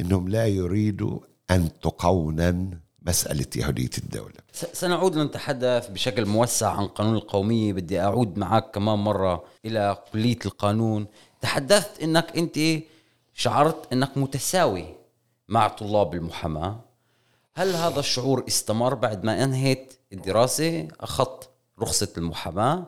أنهم 0.00 0.28
لا 0.28 0.46
يريدوا 0.46 1.20
أن 1.50 1.80
تقونن 1.82 2.78
مسألة 3.02 3.46
يهودية 3.56 3.90
الدولة. 3.98 4.34
سنعود 4.52 5.16
لنتحدث 5.16 5.88
بشكل 5.88 6.26
موسع 6.26 6.70
عن 6.70 6.86
قانون 6.86 7.14
القومية. 7.14 7.72
بدي 7.72 8.00
أعود 8.00 8.38
معك 8.38 8.70
كمان 8.70 8.98
مرة 8.98 9.44
إلى 9.64 9.98
كلية 10.12 10.38
القانون. 10.46 11.06
تحدثت 11.40 12.02
أنك 12.02 12.36
أنت 12.36 12.82
شعرت 13.34 13.92
أنك 13.92 14.18
متساوي 14.18 14.84
مع 15.48 15.68
طلاب 15.68 16.14
المحاماة. 16.14 16.80
هل 17.54 17.74
هذا 17.74 18.00
الشعور 18.00 18.44
استمر 18.48 18.94
بعد 18.94 19.24
ما 19.24 19.44
أنهيت 19.44 19.94
الدراسة 20.12 20.88
أخذت 21.00 21.50
رخصة 21.80 22.08
المحاماة؟ 22.18 22.86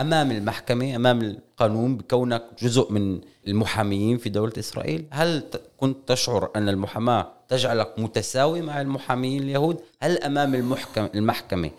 أمام 0.00 0.30
المحكمة 0.30 0.96
أمام 0.96 1.20
القانون 1.20 1.96
بكونك 1.96 2.44
جزء 2.62 2.92
من 2.92 3.20
المحاميين 3.48 4.18
في 4.18 4.28
دولة 4.28 4.52
إسرائيل 4.58 5.04
هل 5.10 5.42
كنت 5.76 6.08
تشعر 6.12 6.50
أن 6.56 6.68
المحاماة 6.68 7.32
تجعلك 7.48 7.94
متساوي 7.98 8.60
مع 8.60 8.80
المحاميين 8.80 9.42
اليهود 9.42 9.80
هل 10.02 10.18
أمام 10.18 10.54
المحكم 10.54 11.08
المحكمة 11.14 11.70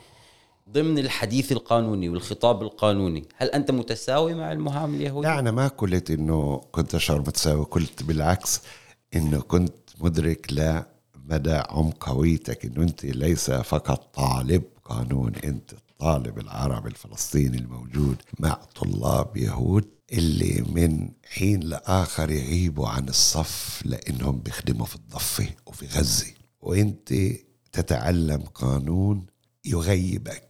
ضمن 0.72 1.00
الحديث 1.00 1.52
القانوني 1.52 2.10
والخطاب 2.10 2.62
القانوني 2.62 3.26
هل 3.36 3.48
أنت 3.48 3.72
متساوي 3.72 4.34
مع 4.34 4.52
المحامي 4.52 4.98
اليهودي؟ 4.98 5.28
لا 5.28 5.40
أنا 5.40 5.52
ما 5.52 5.68
قلت 5.68 6.12
إنه 6.12 6.62
كنت 6.72 6.96
أشعر 6.96 7.20
متساوي 7.20 7.66
قلت 7.66 8.04
بالعكس 8.04 8.62
إنه 9.16 9.42
كنت 9.42 9.74
مدرك 10.00 10.54
لمدى 10.54 11.54
عمق 11.70 12.10
هويتك 12.10 12.66
إنه 12.66 12.84
أنت 12.84 13.06
ليس 13.06 13.52
فقط 13.52 14.16
طالب 14.16 14.64
قانون 14.86 15.36
أنت 15.44 15.72
الطالب 16.02 16.40
العربي 16.40 16.90
الفلسطيني 16.90 17.58
الموجود 17.58 18.18
مع 18.40 18.54
طلاب 18.54 19.38
يهود 19.38 19.86
اللي 20.12 20.64
من 20.74 21.10
حين 21.32 21.60
لآخر 21.60 22.32
يغيبوا 22.32 22.88
عن 22.88 23.10
الصف 23.10 23.82
لأنهم 23.86 24.40
بيخدموا 24.40 24.86
في 24.86 24.96
الضفة 24.96 25.50
وفي 25.66 25.88
غزة. 25.88 26.28
وأنت 26.62 27.14
تتعلم 27.72 28.42
قانون 28.42 29.26
يغيبك. 29.66 30.44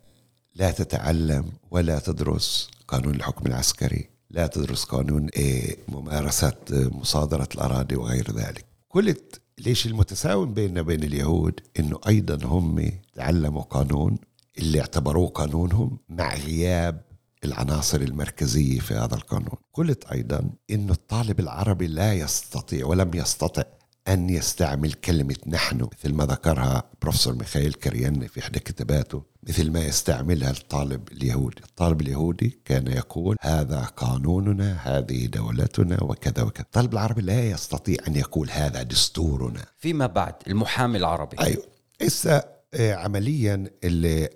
لا 0.56 0.72
تتعلم 0.72 1.46
ولا 1.72 2.00
تدرس 2.00 2.70
قانون 2.88 3.16
الحكم 3.16 3.48
العسكري. 3.48 4.10
لا 4.30 4.48
تدرس 4.48 4.84
قانون 4.84 5.30
إيه، 5.30 5.78
ممارسة 5.88 6.56
مصادرة 6.72 7.50
الأراضي 7.56 7.96
وغير 7.96 8.32
ذلك. 8.32 8.66
قلت 8.90 9.42
ليش 9.60 9.86
المتساوم 9.86 10.54
بيننا 10.54 10.82
وبين 10.82 11.04
اليهود؟ 11.04 11.60
إنه 11.80 12.00
أيضا 12.08 12.46
هم 12.46 12.92
تعلموا 13.16 13.62
قانون 13.62 14.18
اللي 14.60 14.82
اعتبروه 14.82 15.28
قانونهم 15.28 16.00
مع 16.10 16.36
غياب 16.36 17.02
العناصر 17.44 18.02
المركزية 18.02 18.80
في 18.80 18.94
هذا 18.94 19.16
القانون. 19.16 19.56
قلت 19.74 20.06
أيضا 20.06 20.50
أن 20.72 20.90
الطالب 20.90 21.40
العربي 21.40 21.88
لا 21.88 22.14
يستطيع 22.14 22.86
ولم 22.86 23.12
يستطع 23.14 23.64
أن 24.08 24.30
يستعمل 24.30 24.94
كلمة 24.94 25.36
نحن 25.48 25.88
مثل 25.94 26.14
ما 26.14 26.26
ذكرها 26.26 26.84
بروفيسور 27.02 27.36
ميخائيل 27.36 27.74
كرياني 27.74 28.28
في 28.28 28.40
إحدى 28.40 28.60
كتاباته 28.60 29.24
مثل 29.48 29.72
ما 29.72 29.86
يستعملها 29.86 30.52
الطالب 30.52 31.12
اليهودي. 31.12 31.62
الطالب 31.70 32.02
اليهودي 32.02 32.60
كان 32.66 32.88
يقول 32.88 33.36
هذا 33.42 33.82
قانوننا 33.82 34.78
هذه 34.84 35.26
دولتنا 35.26 36.04
وكذا 36.04 36.44
وكذا. 36.44 36.66
الطالب 36.66 36.94
العربي 36.94 37.22
لا 37.22 37.50
يستطيع 37.50 37.98
أن 38.08 38.16
يقول 38.16 38.50
هذا 38.52 38.84
دستورنا. 38.84 39.66
فيما 39.78 40.08
بعد 40.08 40.34
المحامي 40.48 40.98
العربي. 40.98 41.40
أيوه. 41.40 41.64
هسه 42.02 42.44
آه، 42.74 42.96
عمليا 42.96 43.70
اللي 43.84 44.30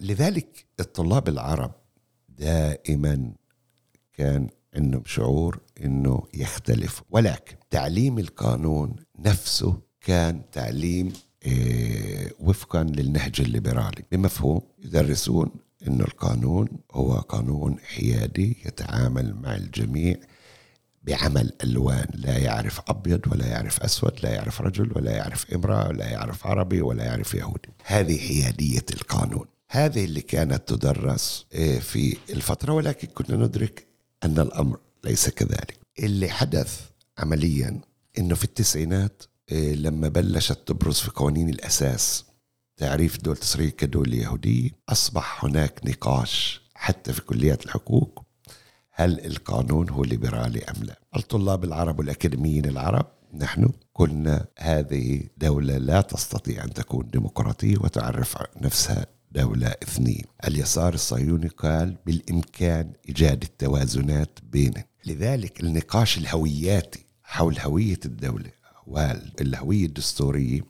لذلك 0.00 0.66
الطلاب 0.80 1.28
العرب 1.28 1.72
دائما 2.28 3.32
كان 4.12 4.48
عندهم 4.74 5.02
شعور 5.06 5.60
إنه 5.84 6.22
يختلف 6.34 7.02
ولكن 7.10 7.56
تعليم 7.70 8.18
القانون 8.18 8.96
نفسه 9.18 9.80
كان 10.00 10.42
تعليم 10.52 11.12
آه، 11.46 12.30
وفقا 12.40 12.82
للنهج 12.82 13.40
الليبرالي. 13.40 14.04
بمفهوم 14.12 14.60
يدرسون 14.78 15.50
إنه 15.86 16.04
القانون 16.04 16.68
هو 16.92 17.12
قانون 17.12 17.78
حيادي 17.78 18.56
يتعامل 18.66 19.34
مع 19.34 19.56
الجميع 19.56 20.16
بعمل 21.08 21.52
ألوان 21.64 22.06
لا 22.14 22.38
يعرف 22.38 22.80
أبيض 22.88 23.20
ولا 23.32 23.46
يعرف 23.46 23.80
أسود 23.80 24.12
لا 24.22 24.30
يعرف 24.30 24.60
رجل 24.60 24.92
ولا 24.96 25.10
يعرف 25.10 25.54
امرأة 25.54 25.88
ولا 25.88 26.08
يعرف 26.10 26.46
عربي 26.46 26.80
ولا 26.80 27.04
يعرف 27.04 27.34
يهودي. 27.34 27.68
هذه 27.84 28.18
حياديه 28.18 28.86
القانون. 28.90 29.46
هذه 29.70 30.04
اللي 30.04 30.20
كانت 30.20 30.68
تدرس 30.68 31.46
آه، 31.54 31.78
في 31.78 32.16
الفترة 32.30 32.72
ولكن 32.72 33.08
كنا 33.08 33.36
ندرك 33.36 33.86
أن 34.24 34.38
الأمر 34.38 34.78
ليس 35.04 35.28
كذلك. 35.28 35.78
اللي 35.98 36.28
حدث 36.28 36.80
عمليا 37.18 37.80
إنه 38.18 38.34
في 38.34 38.44
التسعينات 38.44 39.22
آه، 39.52 39.74
لما 39.74 40.08
بلشت 40.08 40.58
تبرز 40.66 40.98
في 40.98 41.10
قوانين 41.10 41.48
الأساس 41.48 42.24
تعريف 42.76 43.22
دولة 43.22 43.38
إسرائيل 43.42 43.70
كدولة 43.70 44.16
يهودية 44.16 44.70
أصبح 44.88 45.44
هناك 45.44 45.80
نقاش 45.84 46.62
حتى 46.74 47.12
في 47.12 47.20
كليات 47.20 47.64
الحقوق 47.64 48.27
هل 49.00 49.26
القانون 49.26 49.90
هو 49.90 50.04
ليبرالي 50.04 50.64
أم 50.64 50.84
لا؟ 50.84 50.98
الطلاب 51.16 51.64
العرب 51.64 51.98
والأكاديميين 51.98 52.64
العرب 52.64 53.06
نحن 53.34 53.70
قلنا 53.94 54.46
هذه 54.58 55.22
دولة 55.36 55.78
لا 55.78 56.00
تستطيع 56.00 56.64
أن 56.64 56.72
تكون 56.72 57.10
ديمقراطية 57.12 57.76
وتعرف 57.78 58.36
نفسها 58.60 59.06
دولة 59.32 59.68
اثنين. 59.68 60.24
اليسار 60.48 60.94
الصهيوني 60.94 61.48
قال 61.48 61.96
بالإمكان 62.06 62.92
إيجاد 63.08 63.42
التوازنات 63.42 64.38
بينهم 64.42 64.84
لذلك 65.06 65.60
النقاش 65.60 66.18
الهوياتي 66.18 67.04
حول 67.22 67.58
هوية 67.58 68.00
الدولة 68.04 68.50
والهوية 68.86 69.86
الدستورية 69.86 70.60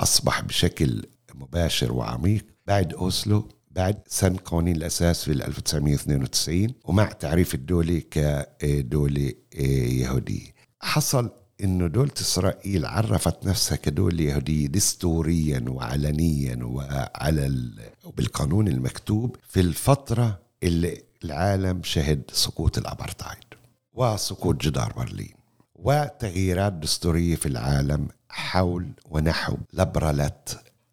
أصبح 0.00 0.40
بشكل 0.40 1.02
مباشر 1.34 1.92
وعميق. 1.92 2.46
بعد 2.66 2.94
أوسلو 2.94 3.48
بعد 3.74 3.96
سن 4.08 4.36
قوانين 4.36 4.76
الأساس 4.76 5.24
في 5.24 5.32
1992 5.32 6.68
ومع 6.84 7.04
تعريف 7.04 7.54
الدولة 7.54 8.02
كدولة 8.10 9.32
يهودية. 9.54 10.54
حصل 10.80 11.30
إنه 11.64 11.86
دولة 11.86 12.10
إسرائيل 12.20 12.86
عرفت 12.86 13.46
نفسها 13.46 13.76
كدولة 13.76 14.22
يهودية 14.22 14.66
دستوريا 14.66 15.64
وعلنيا 15.68 16.58
وعلى 16.64 17.70
بالقانون 18.16 18.68
المكتوب 18.68 19.36
في 19.48 19.60
الفترة 19.60 20.38
اللي 20.62 21.02
العالم 21.24 21.82
شهد 21.82 22.22
سقوط 22.32 22.78
الأبرتايد 22.78 23.44
وسقوط 23.92 24.62
جدار 24.62 24.92
برلين 24.96 25.34
وتغييرات 25.74 26.72
دستورية 26.72 27.36
في 27.36 27.46
العالم 27.46 28.08
حول 28.28 28.88
ونحو 29.10 29.56
لبرلة 29.72 30.32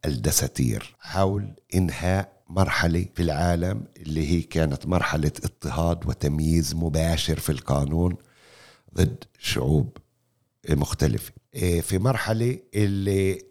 الدساتير 0.06 0.96
حول 1.00 1.54
إنهاء 1.76 2.41
مرحلة 2.56 3.06
في 3.16 3.24
العالم 3.24 3.84
اللي 3.98 4.32
هي 4.32 4.42
كانت 4.42 4.86
مرحلة 4.86 5.32
اضطهاد 5.44 6.06
وتمييز 6.10 6.76
مباشر 6.76 7.40
في 7.40 7.52
القانون 7.52 8.16
ضد 8.96 9.24
شعوب 9.40 9.98
مختلفة. 10.70 11.32
إيه، 11.56 11.82
في 11.82 12.00
مرحلة 12.00 12.60
اللي 12.76 13.42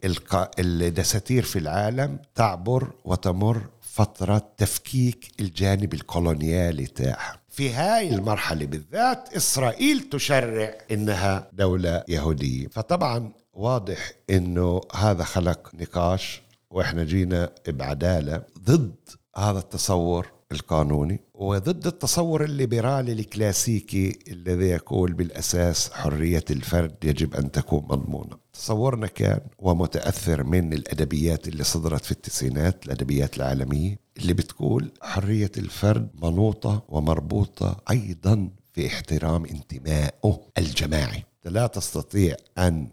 الدساتير 0.59 1.43
في 1.43 1.59
العالم 1.59 2.19
تعبر 2.35 2.93
وتمر 3.05 3.67
فترة 3.81 4.53
تفكيك 4.57 5.33
الجانب 5.41 5.95
الكولونيالي 5.95 6.87
تاعها. 6.87 7.41
في 7.49 7.71
هاي 7.71 8.15
المرحلة 8.15 8.67
بالذات 8.67 9.29
إسرائيل 9.37 10.01
تشرع 10.01 10.79
إنها 10.91 11.51
دولة 11.53 12.05
يهودية. 12.09 12.69
فطبعا 12.69 13.33
واضح 13.53 14.13
إنه 14.31 14.81
هذا 14.95 15.25
خلق 15.25 15.71
نقاش 15.75 16.43
وإحنا 16.71 17.05
جينا 17.05 17.51
بعدالة 17.69 18.43
ضد 18.59 18.95
هذا 19.37 19.59
التصور 19.59 20.33
القانوني 20.53 21.21
وضد 21.35 21.87
التصور 21.87 22.45
الليبرالي 22.45 23.13
الكلاسيكي 23.13 24.19
الذي 24.29 24.65
يقول 24.65 25.13
بالأساس 25.13 25.93
حرية 25.93 26.45
الفرد 26.51 27.05
يجب 27.05 27.35
أن 27.35 27.51
تكون 27.51 27.83
مضمونة. 27.91 28.37
تصورنا 28.53 29.07
كان 29.07 29.41
ومتأثر 29.59 30.45
من 30.45 30.73
الأدبيات 30.73 31.49
اللي 31.49 31.65
صدرت 31.65 32.05
في 32.05 32.13
التسعينات 32.13 32.87
الأدبيات 32.87 33.37
العالمية 33.37 33.99
اللي 34.17 34.33
بتقول 34.33 34.93
حرية 35.03 35.51
الفرد 35.59 36.09
منوطة 36.23 36.83
ومربوطة 36.89 37.77
أيضا 37.91 38.51
في 38.73 38.87
احترام 38.87 39.45
انتمائه 39.45 40.41
الجماعي. 40.59 41.25
لا 41.45 41.67
تستطيع 41.67 42.37
أن 42.59 42.89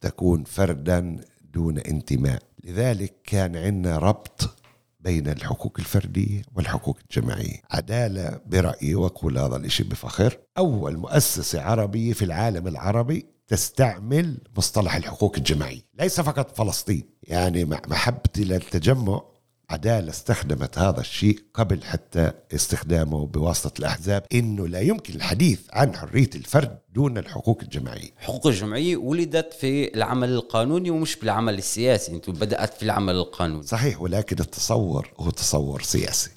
تكون 0.00 0.44
فردا 0.44 1.20
دون 1.54 1.78
انتماء 1.78 2.42
لذلك 2.64 3.14
كان 3.24 3.56
عندنا 3.56 3.98
ربط 3.98 4.56
بين 5.00 5.28
الحقوق 5.28 5.76
الفردية 5.78 6.42
والحقوق 6.54 6.98
الجماعية. 7.10 7.62
عدالة 7.70 8.40
برأيي 8.46 8.94
وأقول 8.94 9.38
هذا 9.38 9.56
الشيء 9.56 9.86
بفخر. 9.86 10.38
أول 10.58 10.96
مؤسسة 10.96 11.62
عربية 11.62 12.12
في 12.12 12.24
العالم 12.24 12.68
العربي 12.68 13.26
تستعمل 13.48 14.38
مصطلح 14.56 14.94
الحقوق 14.96 15.36
الجماعية 15.36 15.80
ليس 15.94 16.20
فقط 16.20 16.56
فلسطين. 16.56 17.02
يعني 17.22 17.64
محبتي 17.64 18.44
للتجمع 18.44 19.22
عدالة 19.70 20.10
استخدمت 20.10 20.78
هذا 20.78 21.00
الشيء 21.00 21.38
قبل 21.54 21.82
حتى 21.84 22.32
استخدامه 22.54 23.26
بواسطة 23.26 23.78
الأحزاب 23.78 24.24
إنه 24.32 24.68
لا 24.68 24.80
يمكن 24.80 25.14
الحديث 25.14 25.60
عن 25.72 25.96
حرية 25.96 26.30
الفرد 26.34 26.78
دون 26.94 27.18
الحقوق 27.18 27.58
الجماعية. 27.62 28.10
الحقوق 28.20 28.46
الجماعية 28.46 28.96
ولدت 28.96 29.54
في 29.54 29.94
العمل 29.94 30.28
القانوني 30.28 30.90
ومش 30.90 31.16
بالعمل 31.16 31.58
السياسي 31.58 32.12
أنت 32.12 32.30
بدأت 32.30 32.74
في 32.74 32.82
العمل 32.82 33.14
القانوني. 33.14 33.62
صحيح 33.62 34.02
ولكن 34.02 34.36
التصور 34.40 35.10
هو 35.20 35.30
تصور 35.30 35.82
سياسي. 35.82 36.30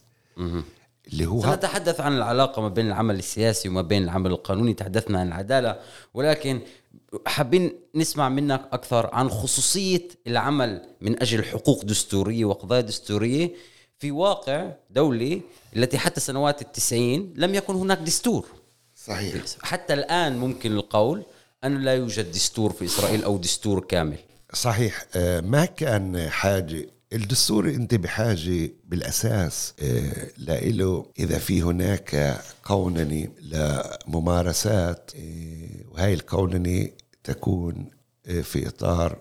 اللي 1.13 1.25
هو 1.25 1.41
سنتحدث 1.41 1.99
عن 1.99 2.17
العلاقة 2.17 2.61
ما 2.61 2.69
بين 2.69 2.87
العمل 2.87 3.15
السياسي 3.15 3.69
وما 3.69 3.81
بين 3.81 4.03
العمل 4.03 4.31
القانوني 4.31 4.73
تحدثنا 4.73 5.19
عن 5.19 5.27
العدالة 5.27 5.79
ولكن 6.13 6.61
حابين 7.25 7.71
نسمع 7.95 8.29
منك 8.29 8.61
أكثر 8.71 9.09
عن 9.13 9.29
خصوصية 9.29 10.07
العمل 10.27 10.81
من 11.01 11.21
أجل 11.21 11.43
حقوق 11.43 11.85
دستورية 11.85 12.45
وقضايا 12.45 12.81
دستورية. 12.81 13.51
في 13.99 14.11
واقع 14.11 14.71
دولي 14.89 15.41
التي 15.75 15.97
حتى 15.97 16.19
سنوات 16.19 16.61
التسعين 16.61 17.33
لم 17.35 17.55
يكن 17.55 17.75
هناك 17.75 17.97
دستور. 17.97 18.47
صحيح. 19.05 19.43
حتى 19.61 19.93
الآن 19.93 20.37
ممكن 20.37 20.71
القول 20.71 21.23
أنه 21.63 21.79
لا 21.79 21.93
يوجد 21.95 22.31
دستور 22.31 22.73
في 22.73 22.85
إسرائيل 22.85 23.23
أو 23.23 23.37
دستور 23.37 23.79
كامل. 23.79 24.17
صحيح. 24.53 25.05
آه، 25.15 25.41
ما 25.41 25.65
كان 25.65 26.29
حاجة 26.29 26.87
الدستور 27.13 27.69
انت 27.69 27.95
بحاجه 27.95 28.71
بالأساس 28.85 29.73
آه، 29.81 30.27
لإله 30.37 31.05
إذا 31.19 31.37
في 31.37 31.61
هناك 31.61 32.41
قوننه 32.63 33.27
لممارسات 33.41 35.11
آه، 35.15 35.91
وهي 35.91 36.13
القوننه 36.13 36.89
تكون 37.25 37.89
آه، 38.25 38.41
في 38.41 38.67
إطار 38.67 39.17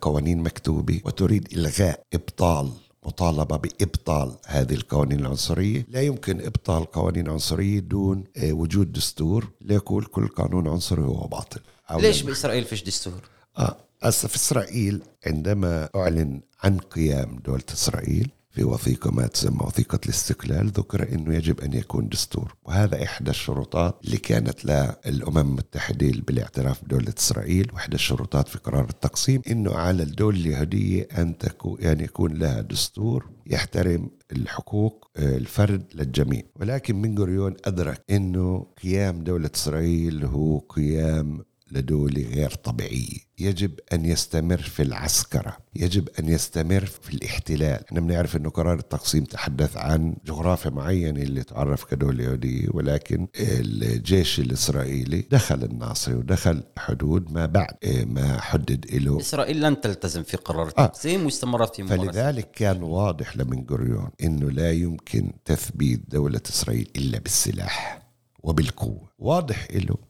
قوانين 0.00 0.38
مكتوبة 0.38 1.00
وتريد 1.04 1.52
إلغاء 1.52 2.02
إبطال 2.14 2.72
مطالبة 3.06 3.56
بإبطال 3.56 4.36
هذه 4.46 4.74
القوانين 4.74 5.20
العنصرية، 5.20 5.86
لا 5.88 6.02
يمكن 6.02 6.40
إبطال 6.40 6.84
قوانين 6.84 7.28
عنصرية 7.28 7.80
دون 7.80 8.24
وجود 8.44 8.92
دستور 8.92 9.48
ليقول 9.60 10.04
كل 10.04 10.28
قانون 10.28 10.68
عنصري 10.68 11.02
هو 11.02 11.26
باطل. 11.26 11.60
ليش 12.00 12.22
بإسرائيل 12.22 12.64
فيش 12.64 12.82
دستور؟ 12.84 13.20
آه 13.58 13.76
هسه 14.02 14.28
في 14.28 14.36
إسرائيل 14.36 15.02
عندما 15.26 15.88
أعلن 15.96 16.40
عن 16.62 16.78
قيام 16.78 17.38
دولة 17.44 17.64
إسرائيل 17.72 18.30
في 18.58 18.64
وثيقة 18.64 19.10
ما 19.10 19.26
تسمى 19.26 19.60
وثيقة 19.60 19.98
الاستقلال 20.04 20.66
ذكر 20.66 21.12
أنه 21.12 21.34
يجب 21.34 21.60
أن 21.60 21.72
يكون 21.72 22.08
دستور. 22.08 22.54
وهذا 22.64 23.02
إحدى 23.02 23.30
الشروطات 23.30 24.00
اللي 24.04 24.16
كانت 24.16 24.64
للأمم 25.06 25.38
المتحدة 25.38 26.12
بالاعتراف 26.26 26.84
بدولة 26.84 27.14
إسرائيل 27.18 27.70
وإحدى 27.72 27.94
الشروطات 27.94 28.48
في 28.48 28.58
قرار 28.58 28.84
التقسيم 28.90 29.42
أنه 29.50 29.74
على 29.74 30.02
الدولة 30.02 30.38
اليهودية 30.40 31.08
أن 31.18 31.38
تكون 31.38 31.76
يعني 31.80 32.04
يكون 32.04 32.32
لها 32.34 32.60
دستور 32.60 33.26
يحترم 33.46 34.10
الحقوق 34.32 35.10
الفرد 35.18 35.84
للجميع. 35.94 36.42
ولكن 36.60 37.02
بن 37.02 37.18
غوريون 37.18 37.54
أدرك 37.64 38.04
أنه 38.10 38.66
قيام 38.82 39.24
دولة 39.24 39.50
إسرائيل 39.54 40.24
هو 40.24 40.58
قيام 40.58 41.44
لدولة 41.72 42.22
غير 42.22 42.50
طبيعية 42.50 43.28
يجب 43.38 43.70
أن 43.92 44.04
يستمر 44.04 44.62
في 44.62 44.82
العسكرة. 44.82 45.56
يجب 45.74 46.08
أن 46.18 46.28
يستمر 46.28 46.86
في 46.86 47.14
الاحتلال. 47.14 47.84
إحنا 47.84 48.00
بنعرف 48.00 48.36
أنه 48.36 48.50
قرار 48.50 48.78
التقسيم 48.78 49.24
تحدث 49.24 49.76
عن 49.76 50.16
جغرافيا 50.26 50.70
معينة 50.70 51.22
اللي 51.22 51.42
تعرف 51.42 51.84
كدولة 51.84 52.24
يهودية 52.24 52.68
ولكن 52.70 53.28
الجيش 53.36 54.40
الإسرائيلي 54.40 55.24
دخل 55.30 55.64
الناصري 55.64 56.14
ودخل 56.14 56.62
حدود 56.78 57.32
ما 57.32 57.46
بعد 57.46 57.74
إيه، 57.82 58.04
ما 58.04 58.40
حدد 58.40 58.86
له 58.94 59.20
إسرائيل 59.20 59.60
لن 59.60 59.80
تلتزم 59.80 60.22
في 60.22 60.36
قرار 60.36 60.66
آه. 60.66 60.68
التقسيم 60.68 61.20
آه. 61.20 61.24
واستمرت 61.24 61.76
في 61.76 61.82
ممارسة 61.82 62.04
فلذلك 62.04 62.50
كان 62.50 62.82
واضح 62.82 63.36
لمن 63.36 63.66
غوريون 63.70 64.10
أنه 64.22 64.50
لا 64.50 64.72
يمكن 64.72 65.32
تثبيت 65.44 66.00
دولة 66.08 66.40
إسرائيل 66.48 66.90
إلا 66.96 67.18
بالسلاح 67.18 68.02
وبالقوة. 68.42 69.08
واضح 69.18 69.68
له 69.70 70.07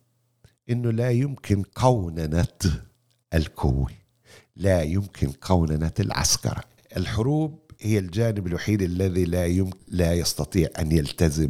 إنه 0.71 0.91
لا 0.91 1.11
يمكن 1.11 1.63
قوننه 1.63 2.49
القوه 3.35 3.91
لا 4.57 4.83
يمكن 4.83 5.29
قوننه 5.29 5.93
العسكره 6.01 6.65
الحروب 6.97 7.69
هي 7.81 7.99
الجانب 7.99 8.47
الوحيد 8.47 8.83
الذي 8.83 9.25
لا 9.25 9.47
يمكن 9.47 9.79
لا 9.89 10.13
يستطيع 10.13 10.69
أن 10.79 10.93
يلتزم 10.93 11.47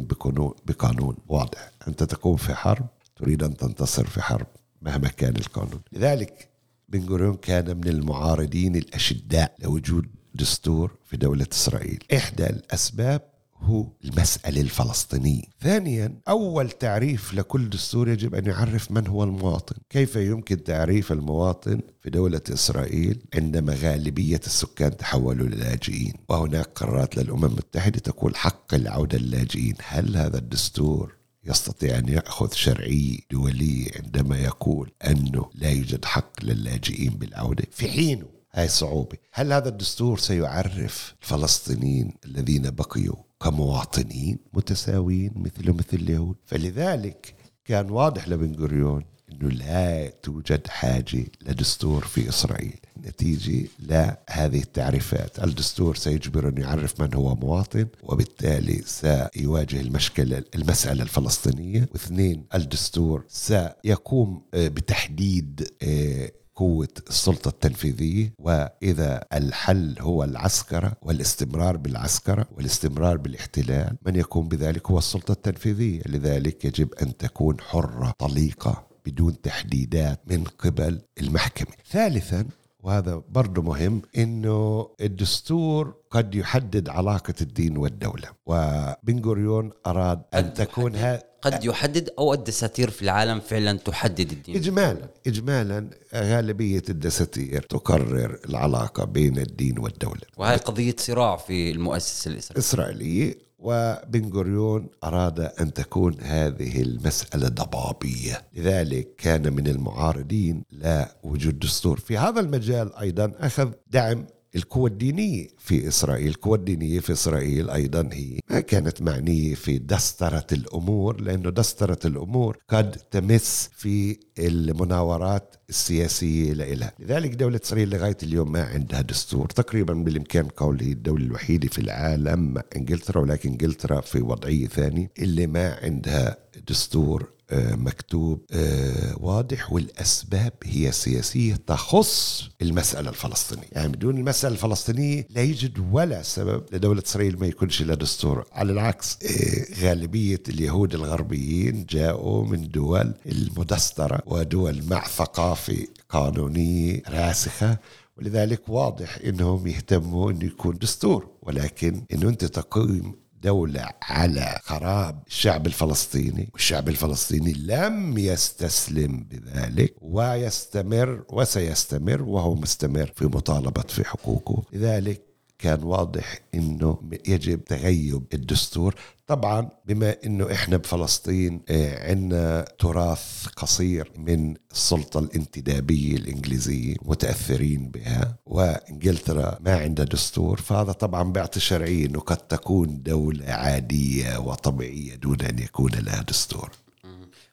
بقانون 0.65 1.17
واضح. 1.27 1.71
أنت 1.87 2.03
تقوم 2.03 2.37
في 2.37 2.53
حرب 2.53 2.87
تريد 3.15 3.43
أن 3.43 3.57
تنتصر 3.57 4.07
في 4.07 4.21
حرب 4.21 4.47
مهما 4.81 5.07
كان 5.07 5.35
القانون. 5.35 5.81
لذلك 5.91 6.49
بن 6.89 7.05
غوريون 7.09 7.35
كان 7.35 7.77
من 7.77 7.87
المعارضين 7.87 8.75
الأشداء 8.75 9.55
لوجود 9.59 10.07
دستور 10.35 10.91
في 11.05 11.17
دولة 11.17 11.47
إسرائيل. 11.51 12.03
إحدى 12.13 12.45
الأسباب 12.47 13.21
هو 13.61 13.85
المسألة 14.05 14.61
الفلسطينية. 14.61 15.43
ثانيا 15.61 16.19
أول 16.27 16.69
تعريف 16.69 17.33
لكل 17.33 17.69
دستور 17.69 18.09
يجب 18.09 18.35
أن 18.35 18.45
يعرف 18.45 18.91
من 18.91 19.07
هو 19.07 19.23
المواطن. 19.23 19.75
كيف 19.89 20.15
يمكن 20.15 20.63
تعريف 20.63 21.11
المواطن 21.11 21.81
في 22.01 22.09
دولة 22.09 22.41
إسرائيل 22.53 23.23
عندما 23.35 23.73
غالبية 23.73 24.41
السكان 24.45 24.97
تحولوا 24.97 25.47
للاجئين 25.47 26.13
وهناك 26.29 26.65
قرارات 26.65 27.17
للأمم 27.17 27.45
المتحدة 27.45 27.99
تقول 27.99 28.35
حق 28.35 28.73
العودة 28.73 29.17
للاجئين. 29.17 29.75
هل 29.87 30.17
هذا 30.17 30.37
الدستور 30.37 31.15
يستطيع 31.45 31.97
أن 31.97 32.09
يأخذ 32.09 32.51
شرعية 32.51 33.17
دولية 33.31 33.87
عندما 34.03 34.39
يقول 34.39 34.91
أنه 35.07 35.49
لا 35.55 35.69
يوجد 35.69 36.05
حق 36.05 36.43
للاجئين 36.43 37.09
بالعودة؟ 37.09 37.63
في 37.71 37.87
حينه 37.91 38.25
هاي 38.53 38.67
صعوبة. 38.67 39.17
هل 39.33 39.53
هذا 39.53 39.69
الدستور 39.69 40.17
سيعرف 40.17 41.15
الفلسطينيين 41.21 42.13
الذين 42.25 42.69
بقيوا 42.69 43.28
كمواطنين 43.39 44.37
متساويين 44.53 45.31
مثل 45.35 45.71
مثل 45.71 45.87
اليهود. 45.93 46.35
فلذلك 46.45 47.35
كان 47.65 47.89
واضح 47.91 48.27
لبن 48.29 48.55
غوريون 48.55 49.05
إنه 49.31 49.49
لا 49.49 50.07
توجد 50.23 50.67
حاجة 50.67 51.25
لدستور 51.47 52.05
في 52.05 52.29
إسرائيل. 52.29 52.79
نتيجة 53.05 53.67
لهذه 53.79 54.59
التعريفات. 54.59 55.43
الدستور 55.43 55.95
سيجبر 55.95 56.47
ان 56.49 56.57
يعرف 56.57 57.01
من 57.01 57.13
هو 57.13 57.35
مواطن 57.35 57.87
وبالتالي 58.03 58.81
سيواجه 58.85 59.81
المشكلة 59.81 60.43
المسألة 60.55 61.03
الفلسطينية. 61.03 61.89
واثنين 61.91 62.45
الدستور 62.55 63.23
سيقوم 63.27 64.41
بتحديد 64.53 65.67
آه، 65.83 66.31
قوة 66.59 66.87
السلطة 67.09 67.49
التنفيذية 67.49 68.33
وإذا 68.39 69.25
الحل 69.33 69.95
هو 69.99 70.23
العسكرة 70.23 70.93
والاستمرار 71.01 71.77
بالعسكرة 71.77 72.45
والاستمرار 72.57 73.17
بالاحتلال 73.17 73.97
من 74.05 74.15
يقوم 74.15 74.47
بذلك 74.47 74.91
هو 74.91 74.97
السلطة 74.97 75.31
التنفيذية. 75.31 76.01
لذلك 76.05 76.65
يجب 76.65 76.93
أن 76.93 77.17
تكون 77.17 77.59
حرة 77.61 78.13
طليقة 78.17 78.87
بدون 79.05 79.41
تحديدات 79.41 80.21
من 80.27 80.43
قبل 80.43 81.01
المحكمة. 81.21 81.75
ثالثا 81.91 82.45
وهذا 82.83 83.23
برضه 83.29 83.61
مهم 83.61 84.01
إنه 84.17 84.89
الدستور 85.01 85.95
قد 86.11 86.35
يحدد 86.35 86.89
علاقة 86.89 87.33
الدين 87.41 87.77
والدولة. 87.77 88.29
وبن 88.45 89.21
غوريون 89.25 89.71
أراد 89.87 90.21
أن 90.33 90.53
تكون 90.53 90.95
هذا 90.95 91.23
قد 91.41 91.65
يحدد 91.65 92.09
أو 92.19 92.33
الدساتير 92.33 92.89
في 92.89 93.01
العالم 93.01 93.39
فعلا 93.39 93.77
تحدد 93.77 94.31
الدين. 94.31 94.55
اجمالا 94.55 95.09
اجمالا 95.27 95.89
غالبية 96.15 96.83
الدساتير 96.89 97.61
تقرر 97.61 98.39
العلاقة 98.49 99.05
بين 99.05 99.37
الدين 99.37 99.79
والدولة. 99.79 100.21
وهي 100.37 100.55
قضية 100.55 100.95
صراع 100.99 101.37
في 101.37 101.71
المؤسسة 101.71 102.31
الإسرائيلية. 102.31 102.59
إسرائيلية 102.59 103.48
وبن 103.59 104.29
غوريون 104.33 104.87
أراد 105.03 105.39
أن 105.39 105.73
تكون 105.73 106.15
هذه 106.21 106.81
المسألة 106.81 107.47
ضبابية. 107.47 108.41
لذلك 108.53 109.15
كان 109.17 109.53
من 109.53 109.67
المعارضين 109.67 110.63
لوجود 110.71 111.59
دستور. 111.59 111.99
في 111.99 112.17
هذا 112.17 112.39
المجال 112.39 112.95
أيضا 112.95 113.31
أخذ 113.39 113.71
دعم 113.87 114.25
القوى 114.55 114.89
الدينية 114.89 115.47
في 115.57 115.87
إسرائيل 115.87 116.27
القوى 116.27 116.57
الدينية 116.57 116.99
في 116.99 117.11
إسرائيل 117.13 117.69
أيضا 117.69 118.09
هي. 118.13 118.39
ما 118.49 118.59
كانت 118.59 119.01
معنية 119.01 119.55
في 119.55 119.77
دسترة 119.77 120.47
الأمور 120.51 121.21
لأنه 121.21 121.49
دسترة 121.49 121.99
الأمور 122.05 122.57
قد 122.69 122.91
تمس 122.91 123.69
في 123.75 124.17
المناورات 124.39 125.55
السياسية 125.69 126.53
لإلها. 126.53 126.93
لذلك 126.99 127.35
دولة 127.35 127.59
إسرائيل 127.63 127.89
لغاية 127.89 128.17
اليوم 128.23 128.51
ما 128.51 128.63
عندها 128.63 129.01
دستور 129.01 129.45
تقريبا 129.49 129.93
بالإمكان 129.93 130.47
قوله 130.47 130.91
الدولة 130.91 131.25
الوحيدة 131.25 131.67
في 131.67 131.79
العالم 131.79 132.61
إنجلترا 132.75 133.21
ولكن 133.21 133.49
إنجلترا 133.49 134.01
في 134.01 134.21
وضعية 134.21 134.67
ثانية 134.67 135.11
اللي 135.19 135.47
ما 135.47 135.79
عندها 135.83 136.37
دستور 136.69 137.29
مكتوب 137.51 138.45
آه، 138.51 139.15
واضح 139.17 139.73
والأسباب 139.73 140.53
هي 140.63 140.91
سياسية 140.91 141.55
تخص 141.67 142.49
المسألة 142.61 143.09
الفلسطينية، 143.09 143.67
يعني 143.71 143.87
بدون 143.87 144.17
المسألة 144.17 144.53
الفلسطينية 144.53 145.27
لا 145.29 145.41
يوجد 145.41 145.79
ولا 145.91 146.23
سبب 146.23 146.63
لدولة 146.71 147.03
إسرائيل 147.05 147.39
ما 147.39 147.47
يكونش 147.47 147.81
لها 147.81 147.95
دستور، 147.95 148.45
على 148.51 148.71
العكس 148.71 149.17
آه، 149.23 149.85
غالبية 149.85 150.43
اليهود 150.49 150.93
الغربيين 150.93 151.85
جاءوا 151.89 152.45
من 152.45 152.67
دول 152.67 153.13
المدسترة 153.25 154.21
ودول 154.25 154.83
مع 154.89 155.07
ثقافة 155.07 155.87
قانونية 156.09 157.01
راسخة 157.09 157.77
ولذلك 158.17 158.69
واضح 158.69 159.19
إنهم 159.25 159.67
يهتموا 159.67 160.31
إنه 160.31 160.45
يكون 160.45 160.77
دستور. 160.77 161.27
ولكن 161.41 162.01
انه 162.13 162.29
أنت 162.29 162.45
تقيم 162.45 163.13
دولة 163.43 163.89
على 164.01 164.59
خراب 164.63 165.23
الشعب 165.27 165.67
الفلسطيني 165.67 166.49
والشعب 166.53 166.89
الفلسطيني 166.89 167.53
لم 167.53 168.17
يستسلم 168.17 169.23
بذلك 169.23 169.93
ويستمر 170.01 171.23
وسيستمر 171.29 172.21
وهو 172.21 172.55
مستمر 172.55 173.11
في 173.15 173.25
مطالبة 173.25 173.81
في 173.81 174.03
حقوقه. 174.03 174.63
لذلك 174.73 175.21
كان 175.59 175.83
واضح 175.83 176.39
إنه 176.55 176.97
يجب 177.27 177.63
تغيب 177.63 178.23
الدستور 178.33 178.95
طبعا 179.29 179.69
بما 179.85 180.15
إنه 180.25 180.51
إحنا 180.51 180.77
بفلسطين 180.77 181.61
آه، 181.69 182.09
عندنا 182.09 182.65
تراث 182.79 183.47
قصير 183.57 184.11
من 184.17 184.55
السلطة 184.71 185.19
الانتدابية 185.19 186.15
الإنجليزية 186.15 186.95
متأثرين 187.01 187.89
بها 187.89 188.37
وإنجلترا 188.45 189.57
ما 189.61 189.77
عندها 189.77 190.05
دستور 190.05 190.61
فهذا 190.61 190.91
طبعا 190.91 191.23
بيعطي 191.23 191.59
شرعية 191.59 192.05
انه 192.05 192.19
قد 192.19 192.37
تكون 192.37 193.03
دولة 193.03 193.45
عادية 193.45 194.37
وطبيعية 194.37 195.15
دون 195.15 195.41
أن 195.41 195.59
يكون 195.59 195.91
لها 195.91 196.21
دستور. 196.21 196.71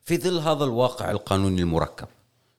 في 0.04 0.18
ظل 0.18 0.38
هذا 0.38 0.64
الواقع 0.64 1.10
القانوني 1.10 1.60
المركب 1.60 2.08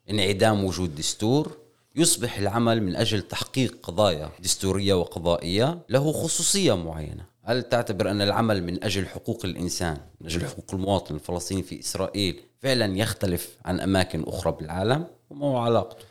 انعدام 0.09 0.63
وجود 0.63 0.95
دستور 0.95 1.57
يصبح 1.95 2.37
العمل 2.37 2.83
من 2.83 2.95
أجل 2.95 3.21
تحقيق 3.21 3.77
قضايا 3.83 4.29
دستورية 4.39 4.93
وقضائية 4.93 5.79
له 5.89 6.11
خصوصية 6.11 6.75
معينة. 6.77 7.36
هل 7.47 7.63
تعتبر 7.63 8.11
أن 8.11 8.21
العمل 8.21 8.63
من 8.63 8.83
أجل 8.83 9.07
حقوق 9.07 9.45
الإنسان 9.45 9.97
من 10.21 10.27
أجل 10.27 10.45
حقوق 10.45 10.73
المواطن 10.73 11.15
الفلسطيني 11.15 11.63
في 11.63 11.79
إسرائيل 11.79 12.39
فعلا 12.59 12.97
يختلف 12.97 13.57
عن 13.65 13.79
أماكن 13.79 14.23
أخرى 14.23 14.51
بالعالم؟ 14.51 15.05
وما 15.29 15.45
هو 15.45 15.57
علاقته؟ 15.57 16.05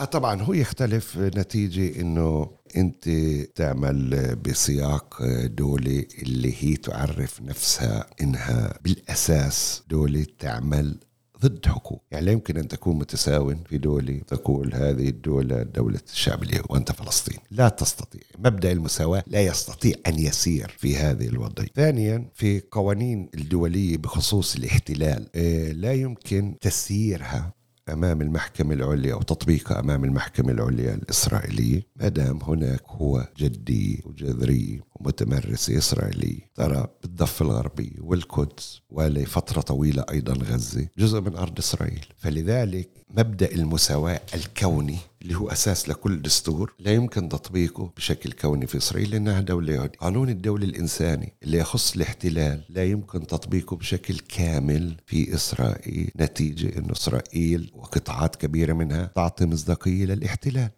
آه 0.00 0.04
طبعا 0.04 0.42
هو 0.42 0.52
يختلف 0.52 1.18
نتيجة 1.18 2.00
إنه 2.00 2.50
أنت 2.76 3.08
تعمل 3.54 4.36
بسياق 4.36 5.22
دولة 5.44 6.04
اللي 6.22 6.54
هي 6.58 6.76
تعرف 6.76 7.42
نفسها 7.42 8.06
إنها 8.20 8.78
بالأساس 8.84 9.82
دولة 9.88 10.26
تعمل 10.38 10.96
ضد 11.42 11.66
حقوق. 11.66 12.02
يعني 12.10 12.26
لا 12.26 12.32
يمكن 12.32 12.56
أن 12.56 12.68
تكون 12.68 12.98
متساو 12.98 13.54
في 13.68 13.78
دولة 13.78 14.20
تقول 14.26 14.74
هذه 14.74 15.08
الدولة 15.08 15.62
دولة 15.62 16.00
الشعب 16.12 16.42
اليهودي 16.42 16.66
وأنت 16.70 16.92
فلسطين 16.92 17.38
لا 17.50 17.68
تستطيع. 17.68 18.22
مبدأ 18.38 18.72
المساواة 18.72 19.24
لا 19.26 19.40
يستطيع 19.40 19.94
أن 20.06 20.18
يسير 20.18 20.74
في 20.78 20.96
هذه 20.96 21.28
الوضعية. 21.28 21.68
ثانيا 21.74 22.30
في 22.34 22.62
قوانين 22.70 23.28
الدولية 23.34 23.96
بخصوص 23.96 24.56
الاحتلال 24.56 25.28
آه، 25.34 25.72
لا 25.72 25.92
يمكن 25.92 26.56
تسييرها 26.60 27.52
أمام 27.88 28.22
المحكمة 28.22 28.74
العليا 28.74 29.14
أو 29.14 29.22
تطبيقها 29.22 29.80
أمام 29.80 30.04
المحكمة 30.04 30.52
العليا 30.52 30.94
الإسرائيلية. 30.94 31.82
ما 31.96 32.08
دام 32.08 32.42
هناك 32.42 32.82
هو 32.86 33.28
جدي 33.38 34.02
وجذري 34.06 34.80
ومتمرسه 35.00 35.78
إسرائيلي 35.78 36.38
ترى 36.54 36.86
بالضفة 37.02 37.44
الغربية 37.44 38.00
والقدس 38.00 38.80
ولفتره 38.90 39.60
طويلة 39.60 40.04
أيضا 40.10 40.32
غزة 40.32 40.88
جزء 40.98 41.20
من 41.20 41.36
أرض 41.36 41.58
إسرائيل 41.58 42.06
فلذلك 42.16 42.88
مبدأ 43.10 43.54
المساواة 43.54 44.20
الكوني 44.34 44.98
اللي 45.22 45.34
هو 45.34 45.48
أساس 45.48 45.88
لكل 45.88 46.22
دستور 46.22 46.74
لا 46.78 46.92
يمكن 46.92 47.28
تطبيقه 47.28 47.92
بشكل 47.96 48.32
كوني 48.32 48.66
في 48.66 48.76
إسرائيل 48.76 49.10
لأنها 49.10 49.40
دولة 49.40 49.72
يهودية، 49.72 49.98
قانون 49.98 50.28
الدولة 50.28 50.64
الإنساني 50.64 51.32
اللي 51.42 51.58
يخص 51.58 51.94
الاحتلال 51.94 52.62
لا 52.68 52.84
يمكن 52.84 53.26
تطبيقه 53.26 53.76
بشكل 53.76 54.18
كامل 54.18 54.96
في 55.06 55.34
إسرائيل 55.34 56.10
نتيجة 56.20 56.78
إنه 56.78 56.92
إسرائيل 56.92 57.70
وقطاعات 57.74 58.36
كبيرة 58.36 58.72
منها 58.72 59.10
تعطي 59.14 59.46
مصداقية 59.46 60.04
للاحتلال. 60.04 60.70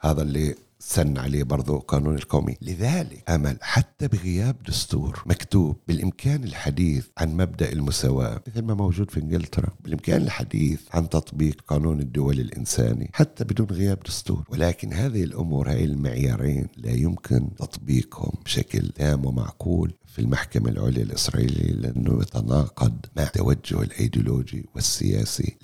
هذا 0.00 0.22
اللي 0.22 0.54
سن 0.86 1.18
عليه 1.18 1.42
برضه 1.42 1.78
قانون 1.78 2.14
القومي. 2.14 2.56
لذلك. 2.62 3.30
أمل 3.30 3.58
حتى 3.60 4.08
بغياب 4.08 4.56
دستور 4.68 5.22
مكتوب 5.26 5.76
بالإمكان 5.88 6.44
الحديث 6.44 7.06
عن 7.18 7.36
مبدأ 7.36 7.72
المساواة 7.72 8.42
مثل 8.48 8.62
ما 8.62 8.74
موجود 8.74 9.10
في 9.10 9.20
إنجلترا 9.20 9.68
بالإمكان 9.80 10.22
الحديث 10.22 10.80
عن 10.92 11.08
تطبيق 11.08 11.60
قانون 11.66 12.00
الدول 12.00 12.40
الإنساني 12.40 13.10
حتى 13.12 13.44
بدون 13.44 13.66
غياب 13.66 13.98
دستور. 14.06 14.44
ولكن 14.48 14.92
هذه 14.92 15.24
الأمور 15.24 15.70
هاي 15.70 15.84
المعيارين 15.84 16.66
لا 16.76 16.90
يمكن 16.90 17.54
تطبيقهم 17.54 18.32
بشكل 18.44 18.88
تام 18.88 19.26
ومعقول 19.26 19.94
في 20.06 20.18
المحكمة 20.18 20.70
العليا 20.70 21.02
الإسرائيلية 21.02 21.72
لأنه 21.72 22.22
يتناقض 22.22 22.96
مع 23.16 23.22
التوجه 23.22 23.82
الأيديولوجي 23.82 24.66
والسياسي 24.74 25.56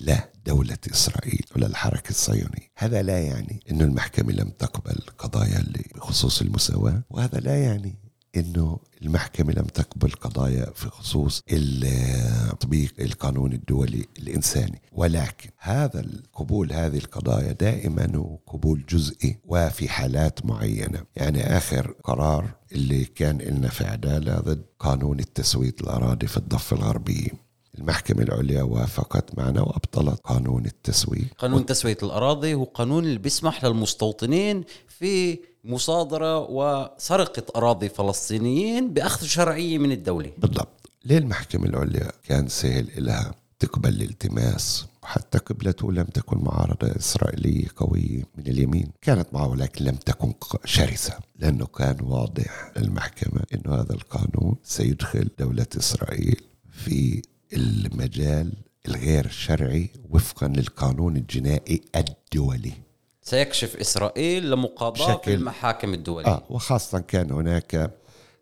لدولة 0.46 0.78
إسرائيل 0.92 1.44
وللحركة 1.56 2.10
الصهيونية. 2.10 2.70
هذا 2.76 3.02
لا 3.02 3.20
يعني 3.20 3.60
أن 3.70 3.80
المحكمة 3.80 4.32
لم 4.32 4.48
تقبل 4.48 4.96
قضايا 5.18 5.64
بخصوص 5.94 6.40
المساواة 6.42 7.02
وهذا 7.10 7.38
لا 7.38 7.62
يعني 7.62 7.98
إنه 8.36 8.78
المحكمة 9.02 9.52
لم 9.52 9.64
تقبل 9.64 10.10
قضايا 10.10 10.70
في 10.74 10.88
خصوص 10.88 11.42
تطبيق 12.50 12.94
القانون 13.00 13.52
الدولي 13.52 14.06
الإنساني. 14.18 14.82
ولكن 14.92 15.50
هذا 15.58 16.00
القبول 16.00 16.72
هذه 16.72 16.98
القضايا 16.98 17.52
دائما 17.52 18.16
هو 18.16 18.36
قبول 18.46 18.84
جزئي 18.88 19.38
وفي 19.44 19.88
حالات 19.88 20.46
معينة. 20.46 21.02
يعني 21.16 21.56
آخر 21.56 21.94
قرار 22.04 22.50
اللي 22.72 23.04
كان 23.04 23.38
لنا 23.38 23.68
في 23.68 23.84
عدالة 23.84 24.40
ضد 24.40 24.64
قانون 24.78 25.20
التسوية 25.20 25.74
الأراضي 25.80 26.26
في 26.26 26.36
الضفة 26.36 26.76
الغربية. 26.76 27.49
المحكمة 27.78 28.22
العليا 28.22 28.62
وافقت 28.62 29.38
معنا 29.38 29.60
وأبطلت 29.60 30.20
قانون 30.24 30.66
التسوية 30.66 31.30
قانون 31.38 31.66
تسوية 31.66 31.98
الأراضي 32.02 32.54
هو 32.54 32.64
قانون 32.64 33.04
اللي 33.04 33.18
بيسمح 33.18 33.64
للمستوطنين 33.64 34.64
في 34.88 35.38
مصادرة 35.64 36.38
وسرقة 36.38 37.42
أراضي 37.56 37.88
فلسطينيين 37.88 38.92
بأخذ 38.94 39.26
شرعية 39.26 39.78
من 39.78 39.92
الدولة. 39.92 40.32
بالضبط. 40.38 40.90
ليه 41.04 41.18
المحكمة 41.18 41.66
العليا 41.66 42.12
كان 42.28 42.48
سهل 42.48 42.88
إلها؟ 42.98 43.34
تقبل 43.58 43.88
الالتماس. 43.88 44.86
وحتى 45.02 45.38
قبلته 45.38 45.92
لم 45.92 46.04
تكن 46.04 46.38
معارضة 46.38 46.96
إسرائيلية 46.96 47.66
قوية 47.76 48.22
من 48.36 48.46
اليمين. 48.46 48.90
كانت 49.02 49.28
معه 49.32 49.48
ولكن 49.48 49.84
لم 49.84 49.94
تكن 49.94 50.34
شرسة. 50.64 51.14
لأنه 51.38 51.66
كان 51.66 51.96
واضح 52.00 52.72
للمحكمة 52.76 53.42
أنه 53.54 53.74
هذا 53.74 53.92
القانون 53.92 54.56
سيدخل 54.64 55.28
دولة 55.38 55.66
إسرائيل 55.78 56.40
في 56.70 57.22
المجال 57.52 58.52
الغير 58.88 59.28
شرعي 59.28 59.90
وفقا 60.10 60.48
للقانون 60.48 61.16
الجنائي 61.16 61.80
الدولي. 61.96 62.72
سيكشف 63.22 63.76
إسرائيل 63.76 64.50
لمقاضاة 64.50 65.20
المحاكم 65.26 65.94
الدولية. 65.94 66.26
آه 66.26 66.42
وخاصة 66.50 66.98
كان 67.00 67.30
هناك 67.30 67.99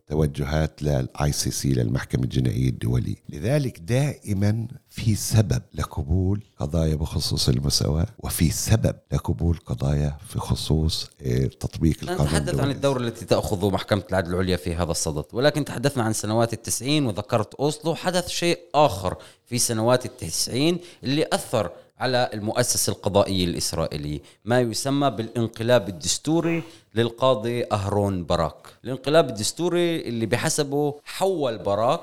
توجهات 0.08 0.82
لل 0.82 1.32
ICC 1.32 1.72
للمحكمة 1.72 2.22
الجنائية 2.24 2.68
الدولية 2.68 3.16
لذلك 3.28 3.78
دائما 3.78 4.68
في 4.90 5.14
سبب 5.14 5.62
لقبول 5.74 6.42
قضايا 6.58 6.94
بخصوص 6.94 7.48
المساواة 7.48 8.06
وفي 8.18 8.50
سبب 8.50 8.96
لقبول 9.12 9.58
قضايا 9.66 10.18
في 10.28 10.38
خصوص 10.38 11.10
آه، 11.22 11.46
تطبيق 11.46 11.96
القانون 12.02 12.26
نتحدث 12.26 12.60
عن. 12.60 12.70
الدور 12.70 13.00
التي 13.00 13.24
تأخذ 13.24 13.72
محكمة 13.72 14.02
العدل 14.10 14.34
العليا 14.34 14.56
في 14.56 14.74
هذا 14.74 14.90
الصدد 14.90 15.24
ولكن 15.32 15.64
تحدثنا 15.64 16.02
عن 16.02 16.12
سنوات 16.12 16.52
التسعين 16.52 17.06
وذكرت 17.06 17.54
أوسلو 17.54 17.94
حدث 17.94 18.28
شيء 18.28 18.58
آخر 18.74 19.16
في 19.46 19.58
سنوات 19.58 20.06
التسعين 20.06 20.78
اللي 21.04 21.26
أثر 21.32 21.70
على 22.00 22.30
المؤسسة 22.34 22.90
القضائية 22.90 23.44
الإسرائيلية 23.44 24.20
ما 24.44 24.60
يسمى 24.60 25.10
بالانقلاب 25.10 25.88
الدستوري 25.88 26.62
للقاضي 26.94 27.64
أهرون 27.72 28.24
باراك. 28.24 28.66
الانقلاب 28.84 29.28
الدستوري 29.28 30.00
اللي 30.00 30.26
بحسبه 30.26 30.94
حول 31.04 31.58
باراك 31.58 32.00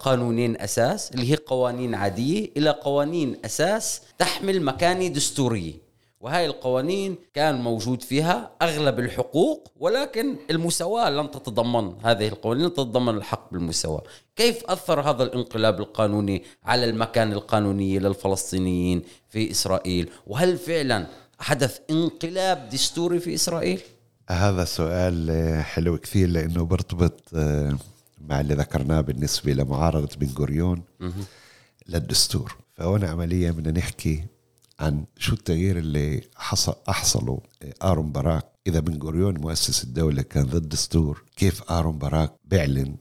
قانونين 0.00 0.60
أساس 0.60 1.10
اللي 1.12 1.32
هي 1.32 1.36
قوانين 1.36 1.94
عادية 1.94 2.50
إلى 2.56 2.70
قوانين 2.70 3.36
أساس 3.44 4.00
تحمل 4.18 4.62
مكانة 4.62 5.08
دستورية. 5.08 5.87
وهاي 6.20 6.46
القوانين 6.46 7.16
كان 7.34 7.54
موجود 7.54 8.02
فيها 8.02 8.50
أغلب 8.62 8.98
الحقوق 8.98 9.72
ولكن 9.76 10.36
المساواة 10.50 11.10
لم 11.10 11.26
تتضمن 11.26 11.94
هذه 12.04 12.28
القوانين 12.28 12.64
لم 12.64 12.70
تتضمن 12.70 13.16
الحق 13.16 13.52
بالمساواة. 13.52 14.02
كيف 14.36 14.64
أثر 14.64 15.00
هذا 15.00 15.22
الانقلاب 15.22 15.80
القانوني 15.80 16.42
على 16.64 16.84
المكان 16.84 17.32
القانوني 17.32 17.98
للفلسطينيين 17.98 19.02
في 19.28 19.50
إسرائيل؟ 19.50 20.10
وهل 20.26 20.58
فعلا 20.58 21.06
حدث 21.38 21.80
انقلاب 21.90 22.68
دستوري 22.68 23.20
في 23.20 23.34
إسرائيل؟ 23.34 23.80
هذا 24.30 24.64
سؤال 24.64 25.62
حلو 25.62 25.98
كثير 25.98 26.28
لأنه 26.28 26.64
برتبط 26.64 27.20
آه، 27.34 27.78
مع 28.28 28.40
اللي 28.40 28.54
ذكرناه 28.54 29.00
بالنسبة 29.00 29.52
لمعارضة 29.52 30.16
بن 30.16 30.28
غوريون 30.38 30.82
للدستور. 31.88 32.56
فهنا 32.74 33.08
عمليا 33.08 33.50
بدنا 33.50 33.78
نحكي 33.78 34.24
عن 34.80 35.04
شو 35.18 35.34
التغيير 35.34 35.78
اللي 35.78 36.20
حصل 36.36 36.74
أحصله 36.88 37.40
آرون 37.82 38.12
باراك. 38.12 38.44
إذا 38.66 38.80
بن 38.80 39.02
غوريون 39.02 39.38
مؤسس 39.40 39.84
الدولة 39.84 40.22
كان 40.22 40.44
ضد 40.44 40.54
الدستور 40.54 41.24
كيف 41.36 41.72
آرون 41.72 41.98
باراك 41.98 42.32
بيعلن 42.44 42.96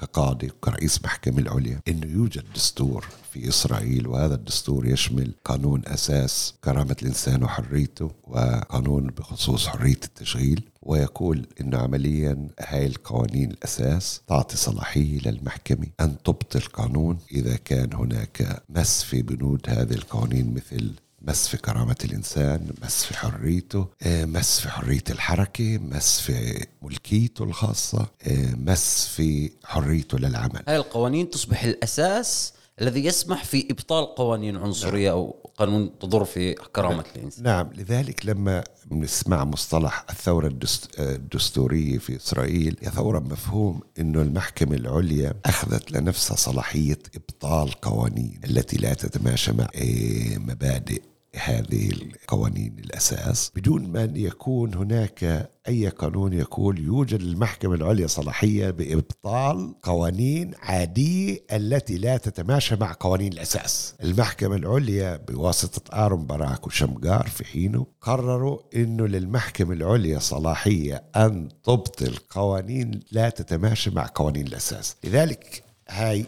كقاضي 0.00 0.46
وكرئيس 0.46 1.04
محكمة 1.04 1.38
العليا 1.38 1.80
إنه 1.88 2.06
يوجد 2.06 2.44
دستور 2.54 3.06
في 3.32 3.48
إسرائيل 3.48 4.06
وهذا 4.06 4.34
الدستور 4.34 4.86
يشمل 4.86 5.34
قانون 5.44 5.82
أساس 5.86 6.54
كرامة 6.64 6.96
الإنسان 7.02 7.42
وحريته 7.42 8.10
وقانون 8.24 9.06
بخصوص 9.06 9.66
حرية 9.66 10.00
التشغيل 10.04 10.68
ويقول 10.82 11.46
إنه 11.60 11.78
عمليا 11.78 12.48
هاي 12.60 12.86
القوانين 12.86 13.50
الأساس 13.50 14.20
تعطي 14.26 14.56
صلاحية 14.56 15.18
للمحكمة 15.20 15.86
أن 16.00 16.16
تبطل 16.24 16.60
قانون 16.60 17.18
إذا 17.32 17.56
كان 17.56 17.92
هناك 17.92 18.62
مس 18.68 19.02
في 19.02 19.22
بنود 19.22 19.60
هذه 19.68 19.94
القوانين 19.94 20.54
مثل 20.54 20.94
مس 21.22 21.48
في 21.48 21.56
كرامة 21.56 21.96
الإنسان 22.04 22.72
مس 22.84 23.04
في 23.04 23.16
حريته 23.16 23.86
آه، 24.02 24.24
مس 24.24 24.60
في 24.60 24.68
حرية 24.68 25.04
الحركة 25.10 25.78
مس 25.78 26.20
في 26.20 26.66
ملكيته 26.82 27.44
الخاصة 27.44 28.06
آه، 28.22 28.54
مس 28.56 29.06
في 29.06 29.50
حريته 29.64 30.18
للعمل. 30.18 30.62
هاي 30.68 30.76
القوانين 30.76 31.30
تصبح 31.30 31.62
الأساس 31.64 32.52
الذي 32.80 33.04
يسمح 33.04 33.44
في 33.44 33.66
إبطال 33.70 34.14
قوانين 34.14 34.56
عنصرية 34.56 35.10
أو 35.10 35.50
قانون 35.58 35.98
تضر 35.98 36.24
في 36.24 36.54
كرامة 36.54 37.04
الإنسان. 37.16 37.44
نعم 37.44 37.70
لذلك 37.74 38.26
لما 38.26 38.64
بنسمع 38.90 39.44
مصطلح 39.44 40.04
الثورة 40.10 40.46
الدست- 40.46 41.00
آه، 41.00 41.14
الدستورية 41.14 41.98
في 41.98 42.16
إسرائيل 42.16 42.76
هي 42.82 42.90
ثورة 42.90 43.18
مفهوم 43.18 43.80
أنه 43.98 44.22
المحكمة 44.22 44.76
العليا 44.76 45.34
أخذت 45.44 45.92
لنفسها 45.92 46.36
صلاحية 46.36 46.98
إبطال 47.16 47.70
قوانين 47.72 48.40
التي 48.44 48.76
لا 48.76 48.94
تتماشى 48.94 49.52
مع 49.52 49.64
آه، 49.74 50.38
مبادئ 50.38 51.02
هذه 51.36 51.90
القوانين 51.90 52.76
الأساس. 52.78 53.52
بدون 53.56 53.96
أن 53.96 54.16
يكون 54.16 54.74
هناك 54.74 55.50
أي 55.68 55.88
قانون 55.88 56.32
يقول 56.32 56.78
يوجد 56.78 57.22
للمحكمة 57.22 57.74
العليا 57.74 58.06
صلاحية 58.06 58.70
بإبطال 58.70 59.74
قوانين 59.82 60.54
عادية 60.62 61.44
التي 61.52 61.98
لا 61.98 62.16
تتماشى 62.16 62.76
مع 62.76 62.96
قوانين 63.00 63.32
الأساس. 63.32 63.94
المحكمة 64.04 64.56
العليا 64.56 65.16
بواسطة 65.16 66.04
آرون 66.04 66.26
باراك 66.26 66.66
وشمجار 66.66 67.26
في 67.26 67.44
حينه 67.44 67.86
قرروا 68.00 68.58
أنه 68.76 69.06
للمحكمة 69.06 69.72
العليا 69.72 70.18
صلاحية 70.18 71.02
أن 71.16 71.48
تبطل 71.64 72.16
قوانين 72.30 73.00
لا 73.12 73.28
تتماشى 73.30 73.90
مع 73.90 74.10
قوانين 74.14 74.46
الأساس. 74.46 74.96
لذلك 75.04 75.69
هاي 75.90 76.26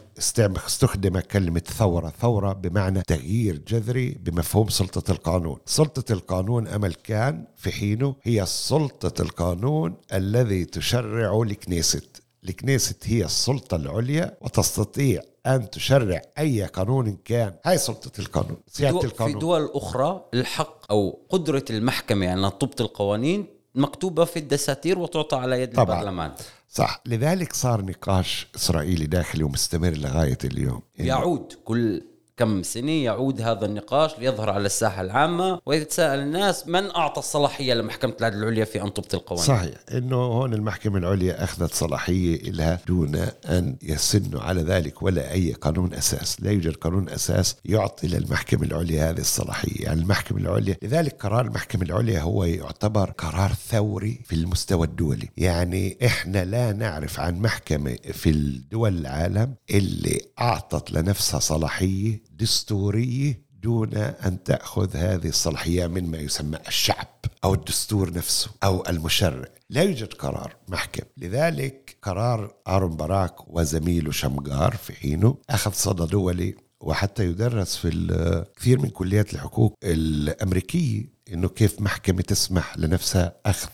استخدم 0.66 1.20
كلمة 1.20 1.61
ثورة. 1.61 2.12
ثورة 2.20 2.53
بمعنى 2.53 3.03
تغيير 3.03 3.59
جذري 3.68 4.11
بمفهوم 4.11 4.68
سلطة 4.68 5.11
القانون. 5.12 5.57
سلطة 5.66 6.12
القانون 6.12 6.68
أمل 6.68 6.94
كان 6.94 7.44
في 7.57 7.72
حينه 7.72 8.14
هي 8.22 8.46
سلطة 8.46 9.22
القانون 9.22 9.94
الذي 10.12 10.64
تشرع 10.64 11.42
الكنيست 11.42 12.22
الكنيست 12.44 12.96
هي 13.07 13.25
السلطة 13.25 13.77
العليا 13.77 14.37
وتستطيع 14.40 15.22
أن 15.46 15.70
تشرع 15.70 16.22
أي 16.38 16.64
قانون 16.64 17.16
كان. 17.25 17.55
هاي 17.64 17.79
سلطة 17.79 18.20
القانون 18.20 18.57
سيادة 18.68 18.92
دو- 18.92 19.01
في 19.01 19.07
القانون. 19.07 19.38
دول 19.38 19.70
أخرى 19.75 20.25
الحق 20.35 20.92
أو 20.92 21.18
قدرة 21.31 21.64
المحكمة 21.70 22.25
يعني 22.27 22.38
أنها 22.40 22.51
تبطل 22.51 22.87
قوانين 22.87 23.46
مكتوبة 23.74 24.24
في 24.24 24.38
الدساتير 24.38 24.98
وتعطى 24.98 25.37
على 25.37 25.62
يد 25.62 25.72
طبعاً. 25.74 25.98
البرلمان. 26.00 26.32
صح. 26.68 27.02
لذلك 27.06 27.52
صار 27.52 27.85
نقاش 27.85 28.46
إسرائيلي 28.56 29.06
داخلي 29.06 29.44
ومستمر 29.44 29.90
لغاية 29.90 30.38
اليوم. 30.44 30.82
يعود 30.98 31.52
كل 31.64 32.02
كم 32.42 32.62
سنة 32.62 32.90
يعود 32.90 33.40
هذا 33.40 33.66
النقاش 33.66 34.18
ليظهر 34.18 34.50
على 34.50 34.66
الساحة 34.66 35.02
العامة 35.02 35.61
ويتساءل 35.66 36.18
الناس 36.18 36.68
من 36.68 36.90
أعطى 36.90 37.18
الصلاحية 37.18 37.74
لمحكمة 37.74 38.14
العدل 38.20 38.38
العليا 38.38 38.64
في 38.64 38.83
أن 38.83 38.94
تبطل 38.94 39.18
قوانين 39.18 39.46
صحيح 39.46 39.74
إنه 39.92 40.16
هون 40.16 40.55
المحكمة 40.55 40.98
العليا 40.98 41.44
أخذت 41.44 41.74
صلاحية 41.74 42.50
لها 42.50 42.81
دون 42.87 43.14
أن 43.44 43.76
يسنوا 43.83 44.40
على 44.40 44.62
ذلك 44.62 45.02
ولا 45.02 45.33
أي 45.33 45.52
قانون 45.52 45.94
أساس، 45.94 46.40
لا 46.40 46.50
يوجد 46.50 46.76
قانون 46.76 47.09
أساس 47.09 47.57
يعطي 47.64 48.07
للمحكمة 48.07 48.62
العليا 48.62 49.11
هذه 49.11 49.20
الصلاحية، 49.20 49.85
يعني 49.85 50.00
المحكمة 50.00 50.38
العليا 50.38 50.76
لذلك 50.83 51.22
قرار 51.22 51.46
المحكمة 51.46 51.83
العليا 51.83 52.20
هو 52.20 52.44
يعتبر 52.44 53.11
قرار 53.11 53.52
ثوري 53.68 54.20
في 54.24 54.35
المستوى 54.35 54.87
الدولي، 54.87 55.28
يعني 55.37 55.98
إحنا 56.07 56.44
لا 56.44 56.72
نعرف 56.72 57.20
عن 57.20 57.40
محكمة 57.40 57.96
في 58.12 58.31
الدول 58.31 58.98
العالم 58.98 59.55
اللي 59.70 60.20
أعطت 60.40 60.92
لنفسها 60.92 61.40
صلاحية 61.40 62.32
دستورية 62.37 63.42
دون 63.62 63.95
أن 63.97 64.42
تأخذ 64.42 64.97
هذه 64.97 65.28
الصلاحية 65.28 65.87
من 65.87 66.11
ما 66.11 66.18
يسمى 66.18 66.59
الشعب 66.68 67.09
أو 67.45 67.55
الدستور 67.55 68.12
نفسه 68.12 68.51
أو 68.64 68.85
المشرع. 68.89 69.49
لا 69.70 69.83
يوجد 69.83 70.12
قرار 70.12 70.57
محكم. 70.68 71.05
لذلك 71.16 71.97
قرار 72.03 72.55
آرون 72.68 72.97
باراك 72.97 73.55
وزميله 73.55 74.11
شمجار 74.11 74.76
في 74.76 74.93
حينه 74.93 75.37
أخذ 75.51 75.72
صدى 75.72 76.07
دولي 76.07 76.55
وحتى 76.80 77.24
يدرس 77.24 77.76
في 77.76 78.47
كثير 78.57 78.78
من 78.78 78.89
كليات 78.89 79.35
الحقوق 79.35 79.74
الأمريكية 79.85 81.12
إنه 81.33 81.49
كيف 81.49 81.80
محكمة 81.80 82.22
تسمح 82.22 82.78
لنفسها 82.78 83.37
أخذ 83.47 83.68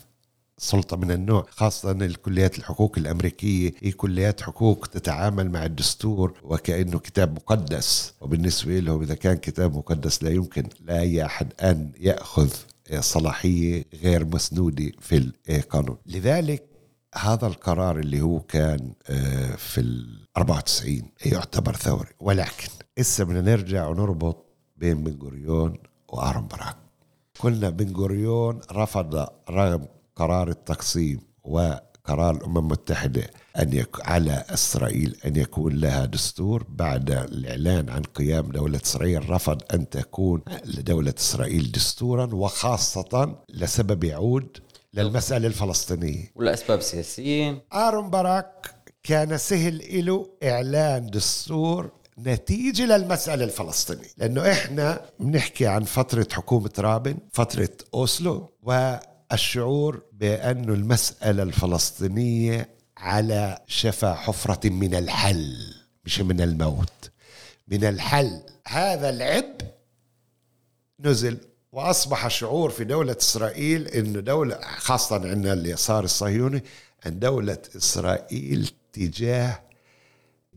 سلطة 0.58 0.96
من 0.96 1.10
النوع 1.10 1.46
خاصة 1.50 1.90
الكليات 1.90 2.58
الحقوق 2.58 2.98
الأمريكية. 2.98 3.74
هي 3.82 3.92
كليات 3.92 4.40
حقوق 4.40 4.86
تتعامل 4.86 5.50
مع 5.50 5.64
الدستور 5.64 6.34
وكأنه 6.42 6.98
كتاب 6.98 7.34
مقدس. 7.36 8.14
وبالنسبة 8.20 8.78
لهم 8.78 9.02
إذا 9.02 9.14
كان 9.14 9.36
كتاب 9.36 9.76
مقدس 9.76 10.22
لا 10.22 10.30
يمكن 10.30 10.68
لأي 10.80 11.24
أحد 11.24 11.52
أن 11.62 11.90
يأخذ 12.00 12.50
صلاحية 13.00 13.84
غير 14.02 14.24
مسنودة 14.24 14.92
في 15.00 15.30
القانون 15.48 15.96
لذلك 16.06 16.64
هذا 17.14 17.46
القرار 17.46 17.98
اللي 17.98 18.20
هو 18.20 18.40
كان 18.40 18.92
آه، 19.08 19.56
في 19.56 19.80
ال 19.80 20.18
94 20.36 21.02
يعتبر 21.26 21.76
ثوري. 21.76 22.08
ولكن 22.20 22.68
هسه 22.98 23.24
بدنا 23.24 23.40
نرجع 23.40 23.86
ونربط 23.86 24.44
بين 24.76 25.04
بن 25.04 25.18
غوريون 25.22 25.78
وآرون 26.08 26.48
براك. 26.48 26.76
قلنا 27.40 27.70
بن 27.70 27.96
غوريون 27.96 28.60
رفض 28.72 29.26
رغم 29.50 29.86
قرار 30.18 30.48
التقسيم 30.48 31.20
وقرار 31.44 32.34
الأمم 32.36 32.58
المتحدة 32.58 33.30
أن 33.58 33.72
يك 33.72 34.06
على 34.08 34.44
إسرائيل 34.50 35.16
أن 35.26 35.36
يكون 35.36 35.74
لها 35.74 36.04
دستور 36.04 36.66
بعد 36.68 37.10
الإعلان 37.10 37.88
عن 37.88 38.02
قيام 38.02 38.52
دولة 38.52 38.80
إسرائيل 38.84 39.30
رفض 39.30 39.62
أن 39.74 39.88
تكون 39.88 40.42
لدولة 40.64 41.14
إسرائيل 41.18 41.72
دستورا 41.72 42.34
وخاصة 42.34 43.36
لسبب 43.48 44.04
يعود 44.04 44.58
للمسألة 44.94 45.46
الفلسطينية. 45.46 46.32
ولأسباب 46.34 46.80
سياسيه 46.80 47.64
آرون 47.72 48.10
باراك 48.10 48.74
كان 49.02 49.38
سهل 49.38 50.06
له 50.06 50.26
إعلان 50.44 51.06
دستور 51.06 51.90
نتيجة 52.18 52.86
للمسألة 52.86 53.44
الفلسطينية 53.44 54.08
لأنه 54.16 54.52
إحنا 54.52 55.00
بنحكي 55.20 55.66
عن 55.66 55.84
فترة 55.84 56.26
حكومة 56.32 56.70
رابن 56.78 57.16
فترة 57.32 57.70
أوسلو 57.94 58.50
والشعور 59.30 60.02
بأنه 60.12 60.74
المسألة 60.74 61.42
الفلسطينية 61.42 62.68
على 62.96 63.58
شفا 63.66 64.14
حفرة 64.14 64.68
من 64.68 64.94
الحل 64.94 65.74
مش 66.04 66.20
من 66.20 66.40
الموت. 66.40 67.10
من 67.68 67.84
الحل. 67.84 68.40
هذا 68.68 69.10
العبء 69.10 69.64
نزل 71.00 71.38
وأصبح 71.72 72.28
شعور 72.28 72.70
في 72.70 72.84
دولة 72.84 73.16
إسرائيل 73.20 73.88
انه 73.88 74.20
دولة 74.20 74.60
خاصة 74.60 75.14
عندنا 75.16 75.52
اليسار 75.52 76.04
الصهيوني 76.04 76.64
أن 77.06 77.18
دولة 77.18 77.58
إسرائيل 77.76 78.70
تجاه 78.92 79.60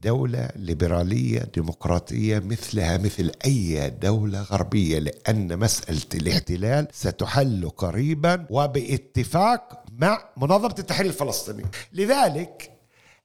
دولة 0.03 0.49
ليبرالية 0.55 1.39
ديمقراطية 1.39 2.39
مثلها 2.39 2.97
مثل 2.97 3.31
أي 3.45 3.89
دولة 3.89 4.41
غربية 4.41 4.99
لأن 4.99 5.59
مسألة 5.59 6.01
الاحتلال 6.13 6.87
ستحل 6.93 7.69
قريبا 7.77 8.45
وباتفاق 8.49 9.83
مع 9.97 10.29
منظمة 10.37 10.75
التحرير 10.79 11.09
الفلسطيني. 11.09 11.63
لذلك 11.93 12.71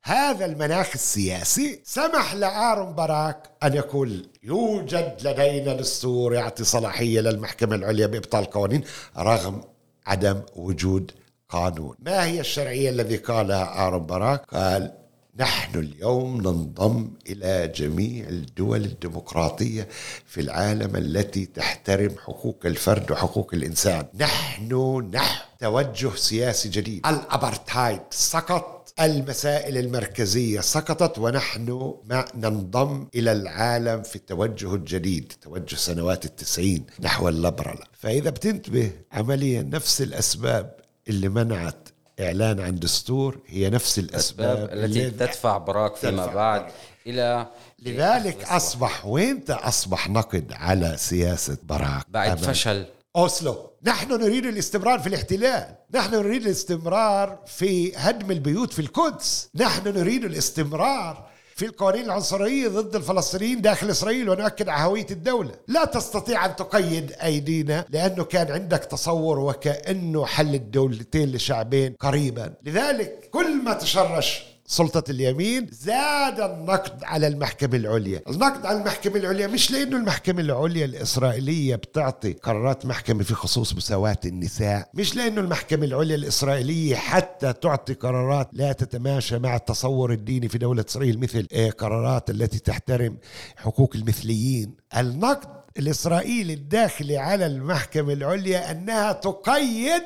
هذا 0.03 0.45
المناخ 0.45 0.91
السياسي 0.95 1.81
سمح 1.85 2.35
لآرون 2.35 2.93
باراك 2.93 3.51
أن 3.62 3.74
يقول 3.74 4.29
يوجد 4.43 5.16
لدينا 5.24 5.74
دستور 5.74 6.35
يعطي 6.35 6.64
صلاحية 6.64 7.20
للمحكمة 7.20 7.74
العليا 7.74 8.07
بإبطال 8.07 8.45
قوانين 8.45 8.85
رغم 9.18 9.61
عدم 10.07 10.43
وجود 10.57 11.12
قانون. 11.49 11.97
ما 11.99 12.24
هي 12.24 12.41
الشرعية 12.41 12.91
الذي 12.91 13.16
قالها 13.16 13.87
آرون 13.87 14.07
باراك؟ 14.07 14.45
قال 14.55 15.05
نحن 15.39 15.78
اليوم 15.78 16.37
ننضم 16.37 17.11
إلى 17.26 17.72
جميع 17.74 18.28
الدول 18.28 18.84
الديمقراطية 18.84 19.89
في 20.26 20.41
العالم 20.41 20.97
التي 20.97 21.47
تحترم 21.47 22.14
حقوق 22.24 22.61
الفرد 22.64 23.11
وحقوق 23.11 23.51
الإنسان. 23.55 24.07
نحن 24.14 24.72
نحو 25.14 25.45
توجه 25.61 26.16
سياسي 26.16 26.68
جديد. 26.68 27.07
الابرتايد 27.07 28.01
سقط 28.11 28.76
المسائل 29.01 29.78
المركزية 29.78 30.61
سقطت 30.61 31.18
ونحن 31.18 31.95
ما 32.05 32.24
ننضم 32.34 33.09
إلى 33.14 33.32
العالم 33.32 34.03
في 34.03 34.16
التوجه 34.16 34.74
الجديد 34.74 35.32
توجه 35.43 35.76
سنوات 35.76 36.24
التسعين 36.24 36.87
نحو 37.01 37.28
الليبرال 37.28 37.78
فإذا 37.93 38.30
بتنتبه 38.30 38.91
عمليا 39.12 39.62
نفس 39.62 40.03
الأسباب 40.03 40.76
اللي 41.09 41.28
منعت 41.28 41.86
إعلان 42.21 42.61
عن 42.61 42.79
دستور 42.79 43.39
هي 43.47 43.71
نفس 43.71 43.99
الأسباب 43.99 44.69
التي 44.73 45.11
تدفع 45.11 45.59
براك 45.59 45.97
فيما 45.97 46.11
تدفع 46.11 46.35
بعد 46.35 46.61
براك. 46.61 46.73
إلى 47.07 47.47
لذلك 47.79 48.45
أصبح 48.45 49.07
وين 49.07 49.45
أصبح 49.49 50.11
نقد 50.11 50.53
على 50.53 50.95
سياسة 50.99 51.57
باراك 51.62 52.05
بعد 52.09 52.31
أمام 52.31 52.43
فشل. 52.43 52.85
أوسلو. 53.17 53.71
نحن 53.85 54.12
نريد 54.12 54.47
الاستمرار 54.47 54.99
في 54.99 55.07
الاحتلال. 55.07 55.75
نحن 55.95 56.14
نريد 56.14 56.43
الاستمرار 56.43 57.39
في 57.47 57.97
هدم 57.97 58.31
البيوت 58.31 58.73
في 58.73 58.79
القدس. 58.79 59.49
نحن 59.55 59.89
نريد 59.89 60.25
الاستمرار 60.25 61.27
في 61.57 61.64
القوانين 61.64 62.04
العنصرية 62.04 62.68
ضد 62.68 62.96
الفلسطينيين 62.96 63.61
داخل 63.61 63.90
إسرائيل 63.90 64.28
ونؤكد 64.28 64.68
على 64.68 64.84
هوية 64.84 65.07
الدولة. 65.11 65.50
لا 65.68 65.84
تستطيع 65.84 66.46
أن 66.46 66.57
تقيد 66.57 67.12
أيدينا 67.12 67.84
لأنه 67.88 68.24
كان 68.24 68.52
عندك 68.52 68.78
تصور 68.84 69.38
وكأنه 69.38 70.26
حل 70.26 70.54
الدولتين 70.54 71.32
لشعبين 71.32 71.94
قريبا. 72.00 72.54
لذلك 72.64 73.28
كل 73.32 73.62
ما 73.62 73.72
تشرش 73.74 74.42
سلطة 74.67 75.11
اليمين 75.11 75.67
زاد 75.73 76.41
النقد 76.41 77.05
على 77.05 77.27
المحكمة 77.27 77.77
العليا. 77.77 78.23
النقد 78.29 78.67
على 78.67 78.79
المحكمة 78.79 79.17
العليا 79.17 79.47
مش 79.47 79.71
لأنه 79.71 79.97
المحكمة 79.97 80.41
العليا 80.41 80.85
الإسرائيلية 80.85 81.77
بتعطي 81.77 82.33
قرارات 82.33 82.87
محكمة 82.87 83.23
في 83.23 83.35
خصوص 83.35 83.75
مساواة 83.75 84.19
النساء 84.25 84.91
مش 84.95 85.17
لأنه 85.17 85.41
المحكمة 85.41 85.85
العليا 85.85 86.14
الإسرائيلية 86.17 86.97
حتى 86.97 87.53
تعطي 87.53 87.95
قرارات 87.95 88.49
لا 88.53 88.73
تتماشى 88.73 89.39
مع 89.39 89.57
التصور 89.57 90.12
الديني 90.12 90.49
في 90.49 90.59
دولة 90.59 90.85
إسرائيل 90.89 91.21
مثل 91.21 91.47
آه، 91.53 91.71
قرارات 91.71 92.31
التي 92.31 92.59
تحترم 92.59 93.17
حقوق 93.57 93.93
المثليين. 93.97 94.75
النقد 94.97 95.49
الإسرائيلي 95.79 96.53
الداخلي 96.53 97.19
على 97.19 97.47
المحكمة 97.47 98.12
العليا 98.12 98.71
أنها 98.71 99.12
تقيد 99.12 100.03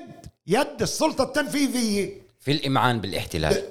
يد 0.47 0.83
السلطة 0.83 1.25
التنفيذية. 1.25 2.21
في 2.41 2.53
الإمعان 2.53 3.01
بالإحتلال. 3.01 3.63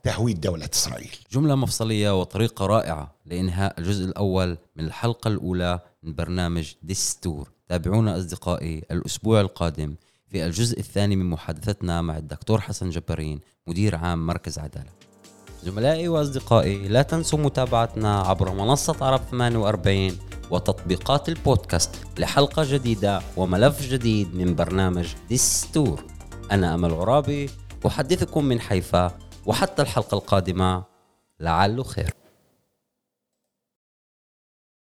وتهويد 0.00 0.40
دولة 0.40 0.68
إسرائيل. 0.72 1.16
جملة 1.32 1.54
مفصلية 1.54 2.20
وطريقة 2.20 2.66
رائعة 2.66 3.14
لإنهاء 3.26 3.74
الجزء 3.78 4.04
الأول 4.04 4.58
من 4.76 4.84
الحلقة 4.84 5.28
الأولى 5.28 5.80
من 6.02 6.14
برنامج 6.14 6.72
دستور 6.82 7.50
تابعونا 7.68 8.18
أصدقائي 8.18 8.84
الأسبوع 8.90 9.40
القادم 9.40 9.94
في 10.28 10.46
الجزء 10.46 10.78
الثاني 10.78 11.16
من 11.16 11.30
محادثتنا 11.30 12.02
مع 12.02 12.16
الدكتور 12.16 12.60
حسن 12.60 12.90
جبارين 12.90 13.40
مدير 13.66 13.96
عام 13.96 14.26
مركز 14.26 14.58
عدالة. 14.58 14.90
زملائي 15.64 16.08
وأصدقائي 16.08 16.88
لا 16.88 17.02
تنسوا 17.02 17.38
متابعتنا 17.38 18.20
عبر 18.20 18.52
منصة 18.52 18.96
عرب 19.00 19.20
48 19.30 20.18
وتطبيقات 20.50 21.28
البودكاست 21.28 21.90
لحلقة 22.18 22.64
جديدة 22.72 23.20
وملف 23.36 23.88
جديد 23.88 24.34
من 24.34 24.54
برنامج 24.54 25.08
دستور 25.30 26.04
أنا 26.52 26.74
أمل 26.74 26.94
عرابي 26.94 27.50
أحدثكم 27.86 28.44
من 28.44 28.60
حيفا. 28.60 29.29
وحتى 29.46 29.82
الحلقة 29.82 30.14
القادمة 30.14 30.84
لعله 31.40 31.82
خير. 31.82 32.19